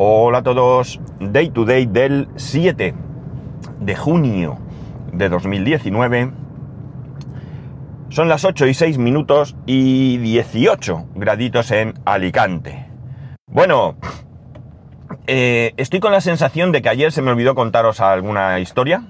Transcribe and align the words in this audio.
Hola 0.00 0.38
a 0.38 0.42
todos. 0.44 1.00
Day 1.18 1.50
to 1.50 1.64
day 1.64 1.84
del 1.84 2.28
7 2.36 2.94
de 3.80 3.96
junio 3.96 4.56
de 5.12 5.28
2019. 5.28 6.30
Son 8.08 8.28
las 8.28 8.44
8 8.44 8.68
y 8.68 8.74
6 8.74 8.96
minutos 8.98 9.56
y 9.66 10.18
18 10.18 11.06
graditos 11.16 11.72
en 11.72 11.94
Alicante. 12.04 12.86
Bueno, 13.48 13.96
eh, 15.26 15.72
estoy 15.76 15.98
con 15.98 16.12
la 16.12 16.20
sensación 16.20 16.70
de 16.70 16.80
que 16.80 16.90
ayer 16.90 17.10
se 17.10 17.20
me 17.20 17.32
olvidó 17.32 17.56
contaros 17.56 18.00
alguna 18.00 18.60
historia. 18.60 19.02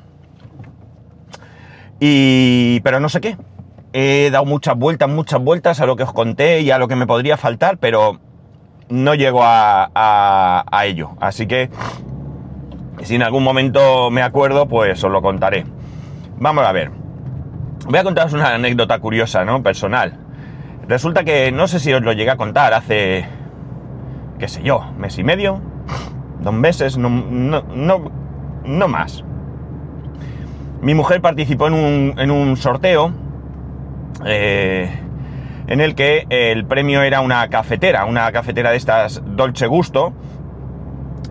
Y. 2.00 2.80
pero 2.80 2.98
no 2.98 3.11
sé 3.11 3.20
qué. 3.20 3.36
He 3.93 4.30
dado 4.30 4.46
muchas 4.46 4.75
vueltas, 4.75 5.11
muchas 5.11 5.39
vueltas 5.39 5.82
a 5.82 5.86
lo 5.86 5.96
que 5.96 6.05
os 6.05 6.14
conté 6.14 6.62
y 6.62 6.70
a 6.70 6.79
lo 6.79 6.89
que 6.89 6.96
me 6.96 7.07
podría 7.07 7.36
faltar, 7.36 7.77
pero 7.77 8.20
no 8.89 9.14
llego 9.14 9.41
a, 9.43 10.82
ello. 10.84 11.11
Así 11.20 11.46
que 11.46 11.70
si 13.02 13.15
en 13.15 13.23
algún 13.23 13.45
momento 13.45 14.10
me 14.10 14.23
acuerdo, 14.23 14.66
pues 14.66 15.02
os 15.02 15.10
lo 15.10 15.23
contaré. 15.23 15.65
Vamos 16.38 16.65
a 16.65 16.73
ver. 16.73 16.91
Voy 17.87 17.98
a 17.98 18.05
contaros 18.05 18.32
una 18.32 18.55
anécdota 18.55 18.98
curiosa, 18.98 19.45
¿no? 19.45 19.62
Personal. 19.62 20.19
Resulta 20.87 21.24
que 21.24 21.52
no 21.52 21.69
sé 21.69 21.80
si 21.80 21.93
os 21.93 22.02
lo 22.02 22.12
llegué 22.12 22.30
a 22.30 22.37
contar 22.37 22.73
hace, 22.73 23.27
qué 24.38 24.48
sé 24.48 24.62
yo, 24.62 24.91
mes 24.98 25.18
y 25.18 25.24
medio, 25.24 25.60
dos 26.41 26.55
meses, 26.55 26.96
no, 26.96 27.10
no, 27.10 27.62
no, 28.65 28.88
más. 28.88 29.23
Mi 30.80 30.95
mujer 30.95 31.20
participó 31.20 31.66
en 31.66 31.74
un, 31.74 32.15
en 32.18 32.30
un 32.30 32.57
sorteo 32.57 33.12
eh, 34.24 34.91
en 35.69 35.81
el 35.81 35.95
que 35.95 36.27
el 36.31 36.65
premio 36.65 37.03
era 37.03 37.21
una 37.21 37.49
cafetera, 37.49 38.07
una 38.07 38.33
cafetera 38.33 38.71
de 38.71 38.79
estas 38.79 39.23
Dolce 39.25 39.67
Gusto, 39.67 40.15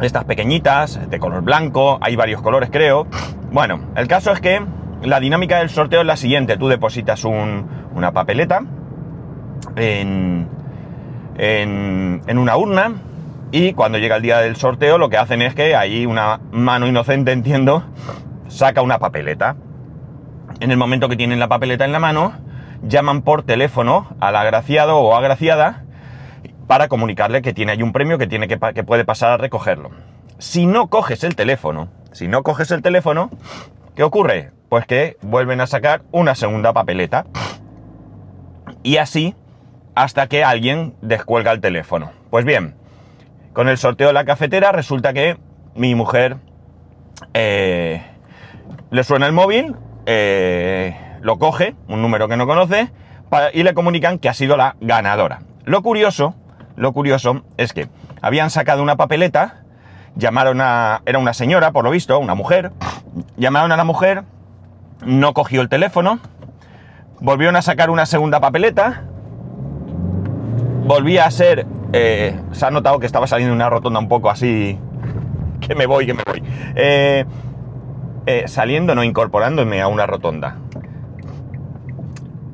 estas 0.01 0.25
pequeñitas, 0.25 1.09
de 1.09 1.19
color 1.19 1.41
blanco, 1.41 1.97
hay 2.01 2.15
varios 2.15 2.41
colores 2.41 2.69
creo. 2.71 3.07
Bueno, 3.51 3.79
el 3.95 4.07
caso 4.07 4.31
es 4.31 4.39
que 4.39 4.61
la 5.01 5.19
dinámica 5.19 5.57
del 5.57 5.69
sorteo 5.69 6.01
es 6.01 6.07
la 6.07 6.17
siguiente, 6.17 6.57
tú 6.57 6.67
depositas 6.67 7.25
una 7.25 8.11
papeleta 8.11 8.61
en, 9.75 10.47
en, 11.37 12.37
una 12.37 12.57
urna 12.57 12.93
y 13.51 13.73
cuando 13.73 13.97
llega 13.97 14.17
el 14.17 14.21
día 14.21 14.39
del 14.39 14.55
sorteo 14.55 14.99
lo 14.99 15.09
que 15.09 15.17
hacen 15.17 15.41
es 15.41 15.55
que 15.55 15.75
ahí 15.75 16.05
una 16.05 16.39
mano 16.51 16.85
inocente, 16.87 17.31
entiendo, 17.31 17.83
saca 18.47 18.83
una 18.83 18.99
papeleta. 18.99 19.55
En 20.59 20.71
el 20.71 20.77
momento 20.77 21.09
que 21.09 21.15
tienen 21.15 21.39
la 21.39 21.47
papeleta 21.47 21.85
en 21.85 21.91
la 21.91 21.99
mano, 21.99 22.33
llaman 22.83 23.21
por 23.21 23.43
teléfono 23.43 24.07
al 24.19 24.35
agraciado 24.35 24.97
o 24.97 25.15
agraciada 25.15 25.83
para 26.67 26.87
comunicarle 26.87 27.41
que 27.41 27.53
tiene 27.53 27.71
ahí 27.71 27.81
un 27.81 27.93
premio 27.93 28.17
que, 28.17 28.27
tiene 28.27 28.47
que, 28.47 28.59
que 28.73 28.83
puede 28.83 29.05
pasar 29.05 29.31
a 29.31 29.37
recogerlo. 29.37 29.91
Si 30.37 30.65
no 30.65 30.87
coges 30.87 31.23
el 31.23 31.35
teléfono, 31.35 31.89
si 32.11 32.27
no 32.27 32.43
coges 32.43 32.71
el 32.71 32.81
teléfono, 32.81 33.29
¿qué 33.95 34.03
ocurre? 34.03 34.51
Pues 34.69 34.85
que 34.85 35.17
vuelven 35.21 35.61
a 35.61 35.67
sacar 35.67 36.03
una 36.11 36.35
segunda 36.35 36.73
papeleta. 36.73 37.25
Y 38.83 38.97
así 38.97 39.35
hasta 39.95 40.27
que 40.27 40.43
alguien 40.43 40.93
descuelga 41.01 41.51
el 41.51 41.59
teléfono. 41.59 42.11
Pues 42.29 42.45
bien, 42.45 42.75
con 43.53 43.67
el 43.67 43.79
sorteo 43.79 44.07
de 44.07 44.13
la 44.13 44.25
cafetera 44.25 44.71
resulta 44.71 45.13
que 45.13 45.37
mi 45.73 45.95
mujer 45.95 46.37
eh, 47.33 48.05
le 48.91 49.03
suena 49.03 49.25
el 49.25 49.33
móvil, 49.33 49.75
eh, 50.05 50.95
lo 51.27 51.37
coge, 51.37 51.75
un 51.89 52.01
número 52.01 52.29
que 52.29 52.37
no 52.37 52.47
conoce, 52.47 52.89
y 53.53 53.63
le 53.63 53.73
comunican 53.73 54.17
que 54.17 54.29
ha 54.29 54.33
sido 54.33 54.55
la 54.55 54.77
ganadora. 54.79 55.41
Lo 55.65 55.83
curioso, 55.83 56.35
lo 56.77 56.93
curioso 56.93 57.43
es 57.57 57.73
que 57.73 57.89
habían 58.21 58.49
sacado 58.49 58.81
una 58.81 58.95
papeleta, 58.95 59.63
llamaron 60.15 60.61
a, 60.61 61.01
era 61.05 61.19
una 61.19 61.33
señora, 61.33 61.71
por 61.71 61.83
lo 61.83 61.91
visto, 61.91 62.17
una 62.17 62.33
mujer, 62.33 62.71
llamaron 63.35 63.73
a 63.73 63.77
la 63.77 63.83
mujer, 63.83 64.23
no 65.05 65.33
cogió 65.33 65.59
el 65.59 65.67
teléfono, 65.67 66.19
volvieron 67.19 67.57
a 67.57 67.61
sacar 67.61 67.89
una 67.89 68.05
segunda 68.05 68.39
papeleta, 68.39 69.03
volvía 70.85 71.25
a 71.25 71.31
ser, 71.31 71.67
eh, 71.91 72.39
se 72.53 72.65
ha 72.65 72.71
notado 72.71 72.99
que 72.99 73.05
estaba 73.05 73.27
saliendo 73.27 73.53
una 73.53 73.69
rotonda 73.69 73.99
un 73.99 74.07
poco 74.07 74.29
así, 74.29 74.79
que 75.59 75.75
me 75.75 75.87
voy, 75.87 76.05
que 76.05 76.13
me 76.13 76.23
voy, 76.25 76.41
eh, 76.75 77.25
eh, 78.27 78.47
saliendo, 78.47 78.95
no 78.95 79.03
incorporándome 79.03 79.81
a 79.81 79.89
una 79.89 80.07
rotonda. 80.07 80.59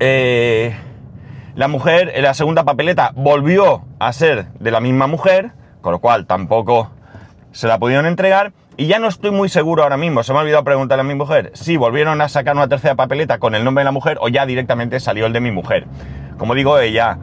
Eh, 0.06 0.76
la 1.56 1.70
mujer, 1.70 2.12
en 2.14 2.24
la 2.24 2.34
segunda 2.34 2.66
papeleta, 2.66 3.14
volvió 3.16 3.86
a 4.00 4.12
ser 4.12 4.48
de 4.60 4.70
la 4.70 4.82
misma 4.82 5.08
mujer, 5.08 5.52
con 5.80 5.94
lo 5.94 6.00
cual 6.00 6.26
tampoco 6.26 6.92
se 7.54 7.70
la 7.70 7.80
pudieron 7.80 8.06
entregar. 8.06 8.52
Y 8.76 8.88
ya 8.88 9.00
no 9.00 9.08
estoy 9.08 9.32
muy 9.32 9.48
seguro 9.48 9.82
ahora 9.82 9.96
mismo, 9.96 10.22
se 10.22 10.34
me 10.34 10.40
ha 10.40 10.42
olvidado 10.42 10.66
preguntarle 10.66 11.04
a 11.04 11.06
mi 11.06 11.16
mujer 11.16 11.52
si 11.54 11.78
volvieron 11.78 12.20
a 12.20 12.28
sacar 12.28 12.54
una 12.58 12.68
tercera 12.68 12.96
papeleta 12.96 13.38
con 13.38 13.56
el 13.56 13.64
nombre 13.64 13.80
de 13.82 13.86
la 13.86 13.92
mujer 13.94 14.18
o 14.20 14.28
ya 14.28 14.46
directamente 14.46 15.00
salió 15.00 15.26
el 15.26 15.32
de 15.32 15.40
mi 15.40 15.52
mujer. 15.52 15.86
Como 16.38 16.54
digo, 16.54 16.78
ella 16.80 17.18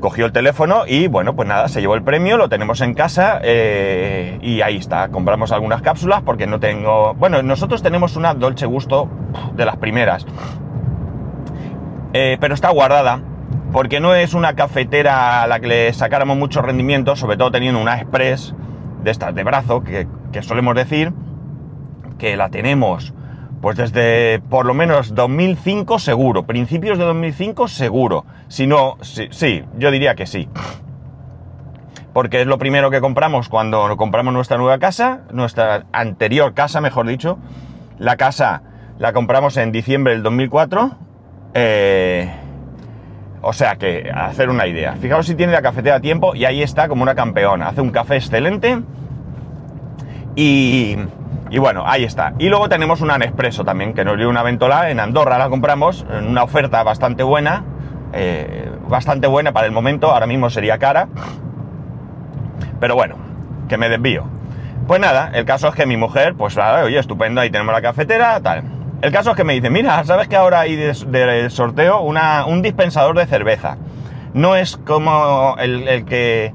cogió 0.00 0.26
el 0.26 0.32
teléfono 0.32 0.82
y 0.86 1.06
bueno, 1.06 1.34
pues 1.34 1.48
nada, 1.48 1.68
se 1.68 1.80
llevó 1.80 1.94
el 1.94 2.02
premio, 2.02 2.36
lo 2.36 2.50
tenemos 2.50 2.82
en 2.82 2.92
casa 2.92 3.40
eh, 3.42 4.38
y 4.42 4.60
ahí 4.60 4.76
está. 4.76 5.08
Compramos 5.08 5.52
algunas 5.52 5.80
cápsulas 5.80 6.20
porque 6.20 6.46
no 6.46 6.60
tengo... 6.60 7.14
Bueno, 7.14 7.42
nosotros 7.42 7.82
tenemos 7.82 8.16
una 8.16 8.34
Dolce 8.34 8.66
Gusto 8.66 9.08
de 9.54 9.64
las 9.64 9.78
primeras. 9.78 10.26
Eh, 12.12 12.38
pero 12.40 12.54
está 12.54 12.70
guardada 12.70 13.22
porque 13.72 14.00
no 14.00 14.14
es 14.14 14.34
una 14.34 14.54
cafetera 14.54 15.42
a 15.42 15.46
la 15.46 15.60
que 15.60 15.68
le 15.68 15.92
sacáramos 15.92 16.36
mucho 16.36 16.60
rendimiento, 16.60 17.14
sobre 17.14 17.36
todo 17.36 17.52
teniendo 17.52 17.80
una 17.80 17.96
Express 17.96 18.54
de 19.04 19.10
estas 19.10 19.34
de 19.34 19.44
brazo, 19.44 19.82
que, 19.82 20.06
solemos 20.42 20.74
decir 20.74 21.12
que 22.18 22.36
la 22.36 22.50
tenemos 22.50 23.14
pues 23.60 23.76
desde 23.76 24.40
por 24.48 24.64
lo 24.64 24.72
menos 24.72 25.14
2005 25.14 25.98
seguro, 25.98 26.46
principios 26.46 26.98
de 26.98 27.04
2005 27.04 27.68
seguro, 27.68 28.24
si 28.48 28.66
no, 28.66 28.96
sí, 29.02 29.28
sí, 29.30 29.64
yo 29.76 29.90
diría 29.90 30.14
que 30.14 30.26
sí. 30.26 30.48
Porque 32.14 32.40
es 32.40 32.46
lo 32.46 32.58
primero 32.58 32.90
que 32.90 33.00
compramos 33.00 33.50
cuando 33.50 33.96
compramos 33.98 34.32
nuestra 34.32 34.56
nueva 34.56 34.78
casa, 34.78 35.20
nuestra 35.30 35.84
anterior 35.92 36.54
casa, 36.54 36.80
mejor 36.80 37.06
dicho. 37.06 37.38
La 37.98 38.16
casa 38.16 38.62
la 38.98 39.12
compramos 39.12 39.58
en 39.58 39.72
diciembre 39.72 40.14
del 40.14 40.22
2004 40.22 41.09
eh, 41.54 42.30
o 43.42 43.52
sea 43.52 43.76
que, 43.76 44.10
hacer 44.14 44.50
una 44.50 44.66
idea. 44.66 44.96
Fijaos 44.96 45.26
si 45.26 45.34
tiene 45.34 45.52
la 45.52 45.62
cafetera 45.62 45.96
a 45.96 46.00
tiempo 46.00 46.34
y 46.34 46.44
ahí 46.44 46.62
está 46.62 46.88
como 46.88 47.02
una 47.02 47.14
campeona. 47.14 47.68
Hace 47.68 47.80
un 47.80 47.90
café 47.90 48.16
excelente. 48.16 48.80
Y, 50.36 50.96
bueno, 51.58 51.84
ahí 51.86 52.04
está. 52.04 52.34
Y 52.38 52.48
luego 52.48 52.68
tenemos 52.68 53.00
una 53.00 53.18
Nespresso 53.18 53.64
también, 53.64 53.94
que 53.94 54.04
nos 54.04 54.16
dio 54.16 54.28
una 54.28 54.42
ventola. 54.42 54.90
En 54.90 55.00
Andorra 55.00 55.38
la 55.38 55.48
compramos 55.48 56.06
en 56.10 56.26
una 56.26 56.42
oferta 56.42 56.82
bastante 56.82 57.22
buena. 57.22 57.64
Eh, 58.12 58.70
bastante 58.88 59.26
buena 59.26 59.52
para 59.52 59.66
el 59.66 59.72
momento. 59.72 60.10
Ahora 60.10 60.26
mismo 60.26 60.50
sería 60.50 60.78
cara. 60.78 61.08
Pero 62.78 62.94
bueno, 62.94 63.16
que 63.68 63.78
me 63.78 63.88
desvío. 63.88 64.24
Pues 64.86 65.00
nada, 65.00 65.30
el 65.34 65.44
caso 65.44 65.68
es 65.68 65.74
que 65.74 65.86
mi 65.86 65.96
mujer, 65.96 66.34
pues 66.34 66.58
oye, 66.58 66.98
estupendo, 66.98 67.40
ahí 67.40 67.50
tenemos 67.50 67.72
la 67.72 67.80
cafetera, 67.80 68.40
tal. 68.40 68.79
El 69.02 69.12
caso 69.12 69.30
es 69.30 69.36
que 69.36 69.44
me 69.44 69.54
dice, 69.54 69.70
mira, 69.70 70.04
¿sabes 70.04 70.28
que 70.28 70.36
ahora 70.36 70.60
hay 70.60 70.76
de, 70.76 71.50
sorteo 71.50 72.02
un 72.02 72.60
dispensador 72.60 73.16
de 73.16 73.26
cerveza? 73.26 73.78
No 74.34 74.56
es 74.56 74.76
como 74.76 75.56
el, 75.58 76.04
que 76.04 76.52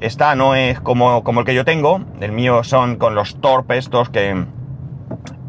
está, 0.00 0.34
no 0.34 0.56
es 0.56 0.80
como, 0.80 1.22
como, 1.22 1.40
el 1.40 1.46
que 1.46 1.54
yo 1.54 1.64
tengo. 1.64 2.00
El 2.20 2.32
mío 2.32 2.64
son 2.64 2.96
con 2.96 3.14
los 3.14 3.40
torpes 3.40 3.84
estos 3.84 4.10
que 4.10 4.46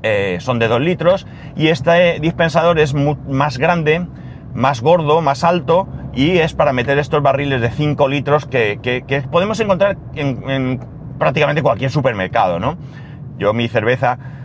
eh, 0.04 0.38
son 0.40 0.60
de 0.60 0.68
2 0.68 0.80
litros. 0.80 1.26
Y 1.56 1.70
este 1.70 2.20
dispensador 2.20 2.78
es 2.78 2.94
más 2.94 3.58
grande, 3.58 4.06
más 4.54 4.82
gordo, 4.82 5.22
más 5.22 5.44
alto. 5.44 5.88
Y 6.14 6.38
es 6.38 6.54
para 6.54 6.72
meter 6.72 7.00
estos 7.00 7.24
barriles 7.24 7.62
de 7.62 7.72
5 7.72 8.08
litros 8.08 8.46
que, 8.46 9.24
podemos 9.32 9.60
encontrar 9.60 9.98
en, 10.14 10.48
en 10.48 10.80
prácticamente 11.18 11.64
cualquier 11.64 11.90
supermercado, 11.90 12.60
¿no? 12.60 12.78
Yo 13.40 13.54
mi 13.54 13.68
cerveza 13.68 14.37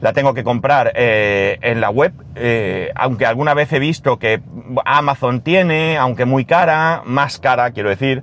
la 0.00 0.12
tengo 0.12 0.34
que 0.34 0.44
comprar 0.44 0.92
eh, 0.94 1.58
en 1.62 1.80
la 1.80 1.90
web, 1.90 2.12
eh, 2.34 2.90
aunque 2.94 3.26
alguna 3.26 3.54
vez 3.54 3.72
he 3.72 3.78
visto 3.78 4.18
que 4.18 4.42
Amazon 4.84 5.40
tiene, 5.40 5.96
aunque 5.96 6.24
muy 6.24 6.44
cara, 6.44 7.02
más 7.04 7.38
cara 7.38 7.70
quiero 7.70 7.88
decir, 7.88 8.22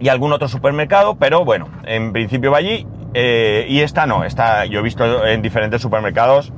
y 0.00 0.08
algún 0.08 0.32
otro 0.32 0.48
supermercado, 0.48 1.16
pero 1.16 1.44
bueno, 1.44 1.68
en 1.84 2.12
principio 2.12 2.50
va 2.50 2.58
allí 2.58 2.86
eh, 3.14 3.66
y 3.68 3.80
esta 3.80 4.06
no, 4.06 4.24
esta 4.24 4.64
yo 4.66 4.80
he 4.80 4.82
visto 4.82 5.26
en 5.26 5.42
diferentes 5.42 5.80
supermercados 5.80 6.52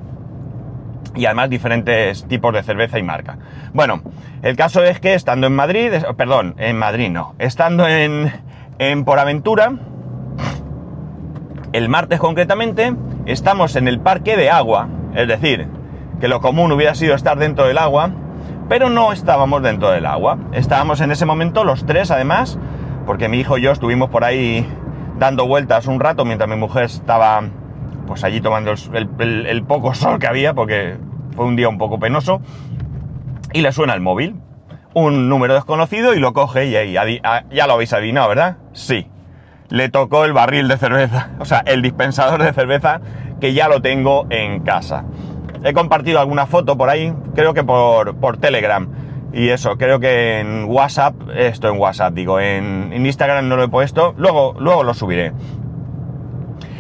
y 1.15 1.25
además 1.27 1.51
diferentes 1.51 2.27
tipos 2.29 2.53
de 2.53 2.63
cerveza 2.63 2.99
y 2.99 3.03
marca. 3.03 3.39
Bueno, 3.73 4.03
el 4.43 4.57
caso 4.57 4.85
es 4.85 5.01
que 5.01 5.15
estando 5.15 5.47
en 5.47 5.55
Madrid, 5.55 5.93
perdón, 6.17 6.55
en 6.59 6.79
Madrid 6.79 7.11
no, 7.11 7.35
estando 7.39 7.87
en, 7.89 8.33
en 8.79 9.05
Por 9.05 9.19
Aventura, 9.19 9.73
el 11.77 11.91
martes 11.91 12.19
concretamente, 12.19 12.95
estamos 13.27 13.77
en 13.77 13.87
el 13.87 14.01
parque 14.01 14.39
de 14.39 14.49
agua, 14.49 14.89
es 15.15 15.29
decir, 15.29 15.69
que 16.21 16.27
lo 16.27 16.41
común 16.41 16.73
hubiera 16.73 16.95
sido 16.95 17.15
estar 17.15 17.39
dentro 17.39 17.67
del 17.67 17.77
agua, 17.77 18.13
pero 18.67 18.89
no 18.89 19.13
estábamos 19.13 19.63
dentro 19.63 19.91
del 19.91 20.07
agua. 20.07 20.39
Estábamos 20.53 21.03
en 21.03 21.11
ese 21.11 21.27
momento 21.27 21.65
los 21.65 21.85
tres, 21.85 22.11
además, 22.11 22.59
porque 23.05 23.29
mi 23.29 23.39
hijo 23.41 23.59
y 23.59 23.63
yo 23.63 23.73
estuvimos 23.73 24.09
por 24.09 24.25
ahí 24.25 24.67
dando 25.19 25.47
vueltas 25.47 25.87
un 25.87 26.01
rato 26.01 26.25
mientras 26.25 26.49
mi 26.49 26.57
mujer 26.57 26.85
estaba 26.85 27.43
pues 28.07 28.25
allí 28.25 28.41
tomando 28.41 28.73
el, 28.95 29.65
poco 29.65 29.93
sol 29.95 30.19
que 30.19 30.29
había, 30.29 30.55
porque 30.55 30.97
fue 31.35 31.45
un 31.45 31.57
día 31.57 31.69
un 31.69 31.77
poco 31.77 32.01
penoso, 32.01 32.41
y 33.53 33.61
le 33.61 33.71
suena 33.73 33.93
el 33.93 34.01
móvil. 34.01 34.37
Un 34.95 35.29
número 35.29 35.53
desconocido 35.53 36.15
y 36.15 36.21
lo 36.21 36.33
coge 36.33 36.69
y 36.69 36.77
ahí, 36.77 37.21
ah, 37.23 37.43
ya 37.51 37.67
lo 37.67 37.75
habéis 37.75 37.93
adivinado, 37.93 38.31
¿verdad? 38.31 38.57
Sí. 38.73 39.11
Le 39.69 39.89
tocó 39.89 40.25
el 40.25 40.33
barril 40.33 40.69
de 40.69 40.77
cerveza, 40.77 41.31
o 41.39 41.45
sea, 41.45 41.63
el 41.67 41.83
dispensador 41.83 42.43
de 42.43 42.53
cerveza 42.53 43.01
que 43.41 43.53
ya 43.53 43.69
lo 43.69 43.83
tengo 43.83 44.27
en 44.31 44.61
casa. 44.61 45.05
He 45.65 45.73
compartido 45.73 46.21
alguna 46.21 46.47
foto 46.47 46.77
por 46.77 46.89
ahí, 46.89 47.13
creo 47.35 47.55
que 47.55 47.65
por, 47.65 48.17
por 48.17 48.39
Telegram. 48.39 48.89
Y 49.33 49.49
eso, 49.49 49.77
creo 49.77 50.01
que 50.01 50.41
en 50.41 50.65
WhatsApp, 50.65 51.15
esto 51.35 51.69
en 51.69 51.79
WhatsApp, 51.79 52.15
digo, 52.15 52.41
en, 52.41 52.93
Instagram 53.05 53.49
no 53.49 53.57
lo 53.57 53.65
he 53.65 53.69
puesto, 53.69 54.15
luego, 54.17 54.55
luego 54.59 54.83
lo 54.83 54.95
subiré. 54.95 55.33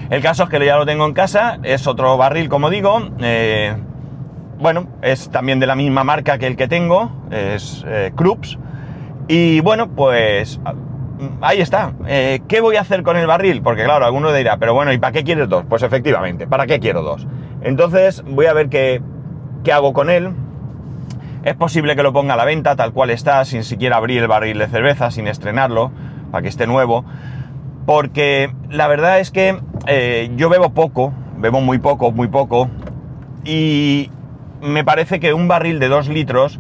El 0.09 0.23
caso 0.23 0.45
es 0.45 0.49
que 0.49 0.65
ya 0.65 0.77
lo 0.77 0.87
tengo 0.87 1.05
en 1.05 1.13
casa, 1.13 1.59
es 1.65 1.87
otro 1.87 2.17
barril, 2.17 2.49
como 2.49 2.71
digo. 2.71 3.11
eh, 3.21 3.77
bueno, 4.59 4.87
es 5.03 5.31
también 5.31 5.61
de 5.61 5.67
la 5.67 5.75
misma 5.75 6.05
marca 6.05 6.39
que 6.39 6.47
el 6.47 6.57
que 6.57 6.69
tengo, 6.69 7.11
es 7.31 7.85
eh, 7.87 8.13
Krups. 8.17 8.59
Y 9.29 9.61
bueno, 9.61 9.89
pues 9.89 10.61
ahí 11.41 11.61
está. 11.61 11.93
Eh, 12.07 12.41
¿Qué 12.49 12.61
voy 12.61 12.77
a 12.77 12.81
hacer 12.81 13.03
con 13.03 13.17
el 13.17 13.27
barril? 13.27 13.63
Porque 13.63 13.85
claro, 13.85 14.05
alguno 14.05 14.33
dirá, 14.33 14.57
pero 14.59 14.75
bueno, 14.75 14.93
¿y 14.93 14.99
para 14.99 15.13
qué 15.13 15.25
quieres 15.25 15.49
dos? 15.49 15.65
Pues 15.69 15.83
efectivamente, 15.83 16.47
¿para 16.47 16.67
qué 16.67 16.81
quiero 16.81 17.03
dos? 17.03 17.27
Entonces 17.63 18.23
voy 18.27 18.47
a 18.47 18.53
ver 18.53 18.69
qué, 18.69 19.03
qué 19.65 19.73
hago 19.73 19.93
con 19.93 20.11
él. 20.11 20.31
Es 21.45 21.55
posible 21.55 21.95
que 21.95 22.03
lo 22.03 22.13
ponga 22.13 22.35
a 22.35 22.37
la 22.37 22.45
venta 22.45 22.75
tal 22.75 22.93
cual 22.93 23.11
está, 23.11 23.45
sin 23.45 23.63
siquiera 23.63 23.97
abrir 23.97 24.23
el 24.23 24.29
barril 24.29 24.59
de 24.59 24.67
cerveza, 24.67 25.11
sin 25.11 25.29
estrenarlo, 25.29 25.93
para 26.31 26.43
que 26.43 26.49
esté 26.49 26.67
nuevo. 26.67 27.05
Porque 27.87 28.53
la 28.69 28.89
verdad 28.89 29.21
es 29.21 29.31
que 29.31 29.57
eh, 29.87 30.31
yo 30.37 30.49
bebo 30.49 30.71
poco, 30.71 31.13
bebo 31.39 31.61
muy 31.61 31.79
poco, 31.79 32.11
muy 32.11 32.27
poco, 32.27 32.69
y 33.45 34.11
me 34.61 34.83
parece 34.85 35.21
que 35.21 35.33
un 35.33 35.47
barril 35.47 35.79
de 35.79 35.89
2 35.89 36.09
litros 36.09 36.59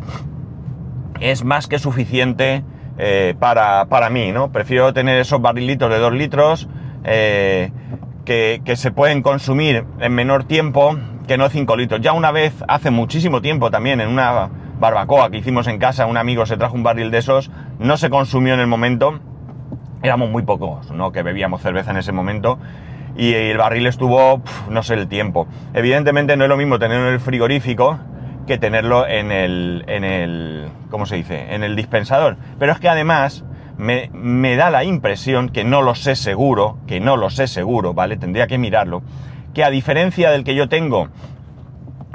es 1.20 1.44
más 1.44 1.66
que 1.66 1.78
suficiente 1.80 2.62
eh, 2.98 3.34
para, 3.38 3.86
para 3.86 4.10
mí, 4.10 4.32
¿no? 4.32 4.52
Prefiero 4.52 4.92
tener 4.92 5.18
esos 5.18 5.40
barrilitos 5.40 5.90
de 5.90 5.98
2 5.98 6.12
litros 6.14 6.68
eh, 7.04 7.70
que, 8.24 8.62
que 8.64 8.76
se 8.76 8.90
pueden 8.90 9.22
consumir 9.22 9.84
en 10.00 10.14
menor 10.14 10.44
tiempo 10.44 10.96
que 11.26 11.36
no 11.36 11.48
5 11.48 11.76
litros. 11.76 12.00
Ya 12.00 12.12
una 12.12 12.30
vez, 12.30 12.54
hace 12.68 12.90
muchísimo 12.90 13.42
tiempo 13.42 13.70
también, 13.70 14.00
en 14.00 14.08
una 14.08 14.48
barbacoa 14.78 15.30
que 15.30 15.38
hicimos 15.38 15.66
en 15.66 15.78
casa, 15.78 16.06
un 16.06 16.16
amigo 16.16 16.46
se 16.46 16.56
trajo 16.56 16.74
un 16.74 16.82
barril 16.82 17.10
de 17.10 17.18
esos, 17.18 17.50
no 17.78 17.96
se 17.96 18.10
consumió 18.10 18.54
en 18.54 18.60
el 18.60 18.66
momento, 18.66 19.20
éramos 20.02 20.30
muy 20.30 20.42
pocos, 20.42 20.90
¿no? 20.90 21.12
Que 21.12 21.22
bebíamos 21.22 21.62
cerveza 21.62 21.90
en 21.90 21.98
ese 21.98 22.12
momento. 22.12 22.58
Y 23.18 23.32
el 23.32 23.56
barril 23.56 23.86
estuvo, 23.86 24.42
no 24.68 24.82
sé 24.82 24.94
el 24.94 25.08
tiempo. 25.08 25.46
Evidentemente 25.72 26.36
no 26.36 26.44
es 26.44 26.50
lo 26.50 26.56
mismo 26.58 26.78
tenerlo 26.78 27.08
en 27.08 27.14
el 27.14 27.20
frigorífico 27.20 27.98
que 28.46 28.58
tenerlo 28.58 29.06
en 29.06 29.32
el, 29.32 29.84
en 29.88 30.04
el, 30.04 30.68
¿cómo 30.90 31.06
se 31.06 31.16
dice? 31.16 31.54
En 31.54 31.62
el 31.62 31.76
dispensador. 31.76 32.36
Pero 32.58 32.72
es 32.72 32.80
que 32.80 32.88
además 32.88 33.44
me, 33.76 34.10
me 34.12 34.56
da 34.56 34.70
la 34.70 34.84
impresión, 34.84 35.48
que 35.48 35.64
no 35.64 35.82
lo 35.82 35.94
sé 35.94 36.16
seguro, 36.16 36.78
que 36.86 37.00
no 37.00 37.16
lo 37.16 37.30
sé 37.30 37.46
seguro, 37.46 37.92
¿vale? 37.92 38.16
Tendría 38.16 38.46
que 38.46 38.58
mirarlo, 38.58 39.02
que 39.52 39.64
a 39.64 39.70
diferencia 39.70 40.30
del 40.30 40.44
que 40.44 40.54
yo 40.54 40.68
tengo, 40.68 41.08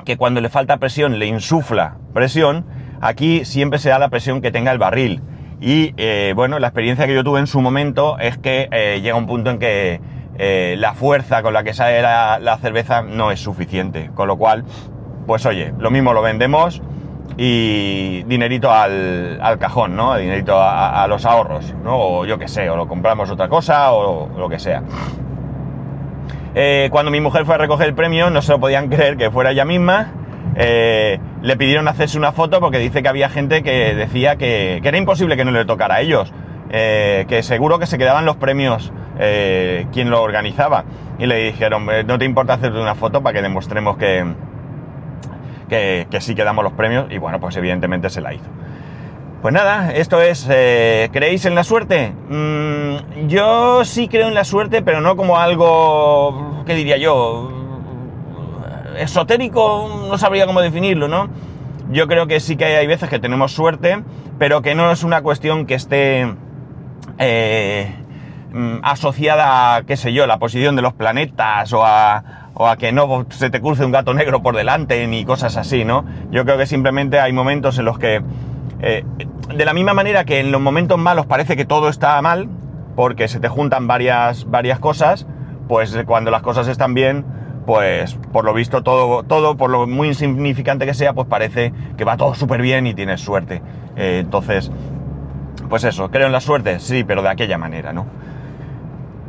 que 0.06 0.18
cuando 0.18 0.42
le 0.42 0.50
falta 0.50 0.78
presión 0.78 1.20
le 1.20 1.28
insufla 1.28 1.98
presión, 2.14 2.66
aquí 3.02 3.46
siempre 3.46 3.80
se 3.80 3.90
da 3.90 4.00
la 4.00 4.10
presión 4.10 4.42
que 4.42 4.52
tenga 4.52 4.72
el 4.72 4.78
barril. 4.78 5.22
Y 5.60 5.94
eh, 5.98 6.34
bueno, 6.36 6.58
la 6.58 6.68
experiencia 6.68 7.06
que 7.06 7.14
yo 7.14 7.24
tuve 7.24 7.40
en 7.40 7.48
su 7.48 7.62
momento 7.62 8.18
es 8.18 8.38
que 8.38 8.68
eh, 8.72 9.00
llega 9.02 9.16
un 9.16 9.28
punto 9.28 9.52
en 9.52 9.60
que 9.60 10.02
eh, 10.40 10.76
la 10.80 10.96
fuerza 10.96 11.44
con 11.44 11.54
la 11.54 11.64
que 11.64 11.76
sale 11.76 12.02
la, 12.02 12.40
la 12.40 12.58
cerveza 12.58 13.04
no 13.04 13.30
es 13.30 13.40
suficiente. 13.40 14.10
Con 14.16 14.28
lo 14.28 14.38
cual, 14.38 14.66
pues 15.26 15.46
oye, 15.46 15.74
lo 15.78 15.92
mismo 15.92 16.14
lo 16.14 16.22
vendemos 16.22 16.82
y 17.38 18.24
dinerito 18.24 18.72
al, 18.72 19.40
al 19.42 19.58
cajón, 19.58 19.96
¿no? 19.96 20.18
Dinerito 20.18 20.56
a, 20.58 21.06
los 21.08 21.26
ahorros, 21.26 21.74
¿no? 21.84 21.98
O 21.98 22.26
yo 22.26 22.38
qué 22.38 22.48
sé, 22.48 22.70
o 22.70 22.76
lo 22.76 22.88
compramos 22.88 23.30
otra 23.30 23.48
cosa 23.48 23.94
o 23.94 24.30
lo 24.38 24.50
que 24.50 24.60
sea. 24.60 24.84
Eh, 26.54 26.90
cuando 26.92 27.12
mi 27.12 27.22
mujer 27.22 27.46
fue 27.46 27.56
a 27.56 27.58
recoger 27.58 27.88
el 27.88 27.94
premio, 27.94 28.30
no 28.30 28.42
se 28.42 28.52
lo 28.52 28.60
podían 28.60 28.90
creer 28.90 29.18
que 29.18 29.32
fuera 29.32 29.52
ella 29.52 29.66
misma. 29.66 30.12
Eh, 30.56 31.18
le 31.42 31.56
pidieron 31.56 31.88
hacerse 31.88 32.18
una 32.18 32.34
foto 32.34 32.60
porque 32.60 32.78
dice 32.78 33.02
que 33.02 33.08
había 33.08 33.30
gente 33.30 33.64
que 33.64 33.96
decía 33.96 34.36
que, 34.36 34.82
era 34.84 34.98
imposible 34.98 35.38
que 35.38 35.46
no 35.46 35.52
le 35.52 35.66
tocara 35.66 35.96
a 35.96 36.02
ellos. 36.02 36.34
Eh, 36.74 37.26
que 37.28 37.44
seguro 37.44 37.80
que 37.80 37.86
se 37.86 37.98
quedaban 37.98 38.26
los 38.26 38.38
premios 38.38 38.92
quien 39.92 40.10
lo 40.10 40.24
organizaba. 40.24 40.84
Y 41.20 41.28
le 41.28 41.36
dijeron, 41.36 41.88
"Eh, 41.92 42.04
no 42.04 42.18
te 42.18 42.26
importa 42.26 42.54
hacerte 42.54 42.80
una 42.80 42.96
foto 42.96 43.22
para 43.22 43.34
que 43.34 43.44
demostremos 43.44 43.98
que, 43.98 44.26
que, 45.72 46.20
sí 46.20 46.36
que 46.36 46.44
damos 46.44 46.64
los 46.64 46.74
premios. 46.74 47.06
Y 47.10 47.18
bueno, 47.18 47.40
pues 47.40 47.56
evidentemente 47.56 48.10
se 48.10 48.22
la 48.22 48.34
hizo. 48.34 48.46
Pues 49.42 49.54
nada, 49.54 49.92
esto 49.92 50.22
es, 50.22 50.48
eh, 50.52 51.10
¿creéis 51.12 51.46
en 51.46 51.56
la 51.56 51.64
suerte? 51.64 52.14
Mm, 52.30 53.28
yo 53.28 53.84
sí 53.86 54.08
creo 54.08 54.28
en 54.28 54.36
la 54.36 54.44
suerte, 54.44 54.84
pero 54.84 55.02
no 55.02 55.16
como 55.16 55.38
algo, 55.38 56.64
¿qué 56.68 56.76
diría 56.76 56.98
yo? 56.98 57.50
Esotérico, 59.00 60.06
no 60.08 60.18
sabría 60.20 60.46
cómo 60.46 60.62
definirlo, 60.62 61.08
¿no? 61.08 61.30
Yo 61.90 62.08
creo 62.08 62.28
que 62.28 62.40
sí 62.40 62.56
que 62.56 62.66
hay 62.66 62.86
veces 62.86 63.10
que 63.10 63.18
tenemos 63.18 63.52
suerte, 63.52 64.04
pero 64.38 64.62
que 64.62 64.76
no 64.76 64.92
es 64.92 65.04
una 65.04 65.24
cuestión 65.24 65.66
que 65.66 65.74
esté 65.74 66.36
eh, 67.18 67.96
mm, 68.54 68.78
asociada 68.84 69.76
a, 69.76 69.84
qué 69.84 69.98
sé 69.98 70.14
yo, 70.14 70.28
la 70.28 70.38
posición 70.38 70.76
de 70.76 70.84
los 70.84 70.94
planetas 70.94 71.74
o 71.74 71.84
a, 71.84 72.41
o 72.54 72.68
a 72.68 72.78
que 72.78 72.92
no 72.92 73.26
se 73.30 73.50
te 73.50 73.62
cruce 73.62 73.86
un 73.86 73.92
gato 73.92 74.14
negro 74.14 74.42
por 74.42 74.56
delante 74.56 75.08
ni 75.08 75.26
cosas 75.26 75.58
así, 75.58 75.86
¿no? 75.86 76.06
Yo 76.32 76.44
creo 76.46 76.58
que 76.58 76.66
simplemente 76.66 77.20
hay 77.20 77.34
momentos 77.34 77.78
en 77.80 77.86
los 77.86 77.98
que 77.98 78.22
eh, 78.82 79.04
de 79.56 79.66
la 79.66 79.74
misma 79.74 79.94
manera 79.94 80.26
que 80.26 80.40
en 80.40 80.52
los 80.52 80.60
momentos 80.60 80.98
malos 80.98 81.26
parece 81.26 81.56
que 81.56 81.66
todo 81.66 81.90
está 81.90 82.22
mal, 82.22 82.50
porque 82.96 83.28
se 83.28 83.40
te 83.40 83.48
juntan 83.48 83.88
varias, 83.88 84.50
varias 84.50 84.80
cosas, 84.80 85.28
pues 85.68 85.98
cuando 86.06 86.32
las 86.32 86.42
cosas 86.42 86.68
están 86.68 86.94
bien, 86.94 87.26
pues 87.66 88.16
por 88.32 88.44
lo 88.44 88.54
visto 88.54 88.82
todo, 88.82 89.24
todo, 89.24 89.56
por 89.56 89.70
lo 89.70 89.88
muy 89.88 90.10
insignificante 90.10 90.86
que 90.86 90.94
sea, 90.94 91.14
pues 91.14 91.28
parece 91.28 91.74
que 91.98 92.04
va 92.04 92.18
todo 92.18 92.34
súper 92.34 92.62
bien 92.62 92.88
y 92.88 92.94
tienes 92.94 93.22
suerte. 93.22 93.62
Eh, 93.96 94.20
entonces, 94.20 94.72
pues 95.70 95.84
eso, 95.84 96.10
creo 96.10 96.26
en 96.26 96.34
la 96.34 96.42
suerte, 96.42 96.80
sí, 96.80 97.04
pero 97.04 97.22
de 97.22 97.30
aquella 97.30 97.58
manera, 97.58 97.94
¿no? 97.94 98.08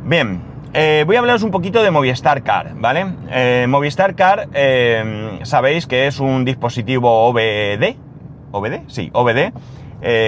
Bien, 0.05 0.41
eh, 0.73 1.03
voy 1.05 1.15
a 1.15 1.19
hablaros 1.19 1.43
un 1.43 1.51
poquito 1.51 1.83
de 1.83 1.91
Movistar 1.91 2.41
Car, 2.41 2.73
¿vale? 2.75 3.05
Eh, 3.29 3.67
Movistar 3.69 4.15
Car, 4.15 4.49
eh, 4.53 5.39
sabéis 5.43 5.85
que 5.85 6.07
es 6.07 6.19
un 6.19 6.45
dispositivo 6.45 7.27
OBD, 7.27 7.95
¿OBD? 8.51 8.81
Sí, 8.87 9.11
OBD. 9.13 9.53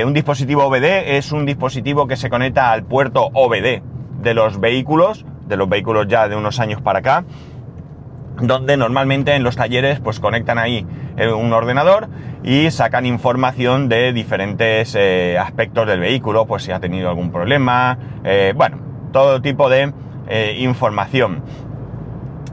Un 0.05 0.13
dispositivo 0.13 0.65
OBD 0.65 1.17
es 1.17 1.31
un 1.31 1.46
dispositivo 1.46 2.08
que 2.08 2.15
se 2.15 2.29
conecta 2.29 2.72
al 2.72 2.84
puerto 2.84 3.29
OBD 3.34 3.81
de 4.22 4.34
los 4.34 4.60
vehículos, 4.60 5.25
de 5.48 5.58
los 5.58 5.67
vehículos 5.67 6.08
ya 6.08 6.29
de 6.29 6.36
unos 6.36 6.60
años 6.60 6.81
para 6.81 7.00
acá, 7.00 7.25
donde 8.39 8.77
normalmente 8.77 9.36
en 9.36 9.43
los 9.43 9.58
talleres 9.58 10.00
pues 10.00 10.22
conectan 10.22 10.60
ahí 10.60 10.86
un 11.17 11.51
ordenador 11.51 12.08
y 12.43 12.72
sacan 12.72 13.05
información 13.05 13.89
de 13.89 14.13
diferentes 14.13 14.96
aspectos 15.38 15.88
del 15.88 16.00
vehículo, 16.00 16.46
pues 16.46 16.63
si 16.63 16.72
ha 16.72 16.79
tenido 16.79 17.10
algún 17.10 17.31
problema, 17.31 17.98
bueno, 18.55 18.77
todo 19.12 19.41
tipo 19.41 19.69
de 19.69 19.91
eh, 20.27 20.58
información. 20.60 21.44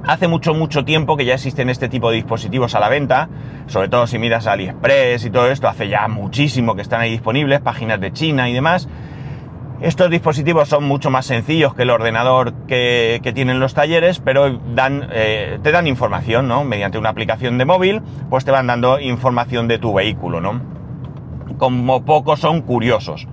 Hace 0.04 0.26
mucho, 0.26 0.52
mucho 0.52 0.84
tiempo 0.84 1.16
que 1.16 1.24
ya 1.24 1.34
existen 1.34 1.70
este 1.70 1.88
tipo 1.88 2.10
de 2.10 2.16
dispositivos 2.16 2.74
a 2.74 2.80
la 2.80 2.88
venta, 2.88 3.28
sobre 3.66 3.88
todo 3.88 4.08
si 4.08 4.18
miras 4.18 4.48
AliExpress 4.48 5.24
y 5.24 5.30
todo 5.30 5.48
esto, 5.48 5.68
hace 5.68 5.88
ya 5.88 6.08
muchísimo 6.08 6.74
que 6.74 6.82
están 6.82 7.00
ahí 7.00 7.10
disponibles, 7.10 7.60
páginas 7.60 8.00
de 8.00 8.12
China 8.12 8.50
y 8.50 8.52
demás. 8.52 8.88
Estos 9.80 10.10
dispositivos 10.10 10.68
son 10.68 10.84
mucho 10.84 11.10
más 11.10 11.26
sencillos 11.26 11.74
que 11.74 11.82
el 11.82 11.90
ordenador 11.90 12.52
que, 12.68 13.20
tienen 13.34 13.58
los 13.58 13.74
talleres, 13.74 14.20
pero 14.20 14.46
eh, 14.46 15.58
te 15.60 15.72
dan 15.72 15.88
información, 15.88 16.46
¿no? 16.46 16.62
Mediante 16.62 16.98
una 16.98 17.08
aplicación 17.08 17.58
de 17.58 17.64
móvil, 17.64 18.00
pues 18.30 18.44
te 18.44 18.52
van 18.52 18.68
dando 18.68 19.00
información 19.00 19.66
de 19.66 19.78
tu 19.78 19.92
vehículo, 19.92 20.40
¿no? 20.40 20.60
Como 21.58 22.04
pocos 22.04 22.38
son 22.38 22.60
curiosos. 22.62 23.26